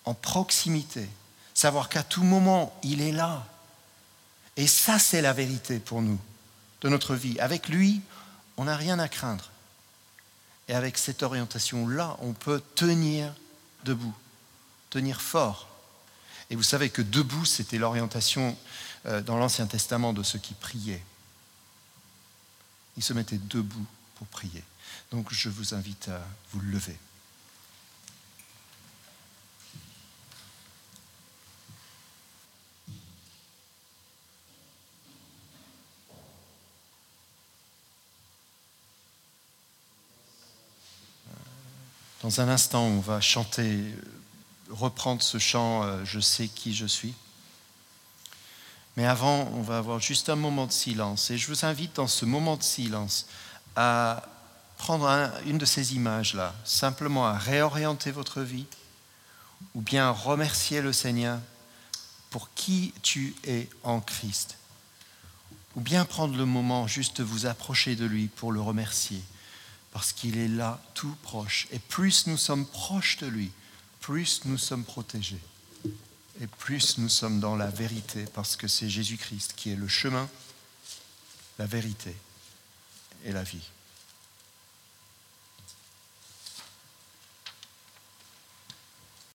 en 0.04 0.14
proximité, 0.14 1.08
savoir 1.54 1.88
qu'à 1.88 2.02
tout 2.02 2.24
moment, 2.24 2.76
il 2.82 3.00
est 3.00 3.12
là. 3.12 3.46
Et 4.56 4.66
ça, 4.66 4.98
c'est 4.98 5.22
la 5.22 5.32
vérité 5.32 5.78
pour 5.78 6.02
nous 6.02 6.18
de 6.80 6.88
notre 6.88 7.14
vie. 7.14 7.38
Avec 7.40 7.68
lui, 7.68 8.00
on 8.56 8.64
n'a 8.64 8.76
rien 8.76 8.98
à 8.98 9.08
craindre. 9.08 9.50
Et 10.68 10.74
avec 10.74 10.98
cette 10.98 11.22
orientation-là, 11.22 12.16
on 12.20 12.32
peut 12.32 12.62
tenir 12.74 13.34
debout, 13.84 14.14
tenir 14.90 15.20
fort. 15.20 15.68
Et 16.50 16.56
vous 16.56 16.62
savez 16.62 16.90
que 16.90 17.02
debout, 17.02 17.44
c'était 17.44 17.78
l'orientation 17.78 18.56
euh, 19.06 19.20
dans 19.20 19.36
l'Ancien 19.36 19.66
Testament 19.66 20.12
de 20.12 20.22
ceux 20.22 20.38
qui 20.38 20.54
priaient. 20.54 21.02
Ils 22.96 23.02
se 23.02 23.12
mettaient 23.12 23.38
debout 23.38 23.86
pour 24.16 24.26
prier. 24.26 24.62
Donc 25.10 25.32
je 25.32 25.48
vous 25.48 25.74
invite 25.74 26.08
à 26.08 26.20
vous 26.52 26.60
lever. 26.60 26.98
Dans 42.30 42.42
un 42.42 42.48
instant, 42.48 42.84
on 42.84 43.00
va 43.00 43.20
chanter, 43.20 43.92
reprendre 44.70 45.20
ce 45.20 45.38
chant 45.38 45.82
euh, 45.82 46.04
Je 46.04 46.20
sais 46.20 46.46
qui 46.46 46.72
je 46.72 46.86
suis. 46.86 47.12
Mais 48.96 49.04
avant, 49.04 49.50
on 49.54 49.62
va 49.62 49.78
avoir 49.78 49.98
juste 49.98 50.28
un 50.28 50.36
moment 50.36 50.66
de 50.66 50.70
silence. 50.70 51.32
Et 51.32 51.38
je 51.38 51.48
vous 51.48 51.64
invite 51.64 51.96
dans 51.96 52.06
ce 52.06 52.24
moment 52.24 52.56
de 52.56 52.62
silence 52.62 53.26
à 53.74 54.22
prendre 54.78 55.08
une 55.44 55.58
de 55.58 55.64
ces 55.64 55.96
images-là, 55.96 56.54
simplement 56.64 57.26
à 57.26 57.36
réorienter 57.36 58.12
votre 58.12 58.42
vie, 58.42 58.66
ou 59.74 59.80
bien 59.80 60.12
remercier 60.12 60.82
le 60.82 60.92
Seigneur 60.92 61.40
pour 62.30 62.54
qui 62.54 62.94
tu 63.02 63.34
es 63.44 63.68
en 63.82 63.98
Christ, 63.98 64.56
ou 65.74 65.80
bien 65.80 66.04
prendre 66.04 66.36
le 66.36 66.46
moment 66.46 66.86
juste 66.86 67.18
de 67.18 67.24
vous 67.24 67.46
approcher 67.46 67.96
de 67.96 68.04
lui 68.04 68.28
pour 68.28 68.52
le 68.52 68.60
remercier 68.60 69.20
parce 69.92 70.12
qu'il 70.12 70.38
est 70.38 70.48
là 70.48 70.80
tout 70.94 71.14
proche. 71.22 71.66
Et 71.72 71.78
plus 71.78 72.26
nous 72.26 72.36
sommes 72.36 72.66
proches 72.66 73.18
de 73.18 73.26
lui, 73.26 73.50
plus 74.00 74.42
nous 74.44 74.58
sommes 74.58 74.84
protégés. 74.84 75.40
Et 76.40 76.46
plus 76.46 76.98
nous 76.98 77.08
sommes 77.08 77.40
dans 77.40 77.56
la 77.56 77.68
vérité, 77.68 78.24
parce 78.34 78.56
que 78.56 78.66
c'est 78.66 78.88
Jésus-Christ 78.88 79.54
qui 79.56 79.70
est 79.72 79.76
le 79.76 79.88
chemin, 79.88 80.28
la 81.58 81.66
vérité 81.66 82.14
et 83.24 83.32
la 83.32 83.42
vie. 83.42 83.68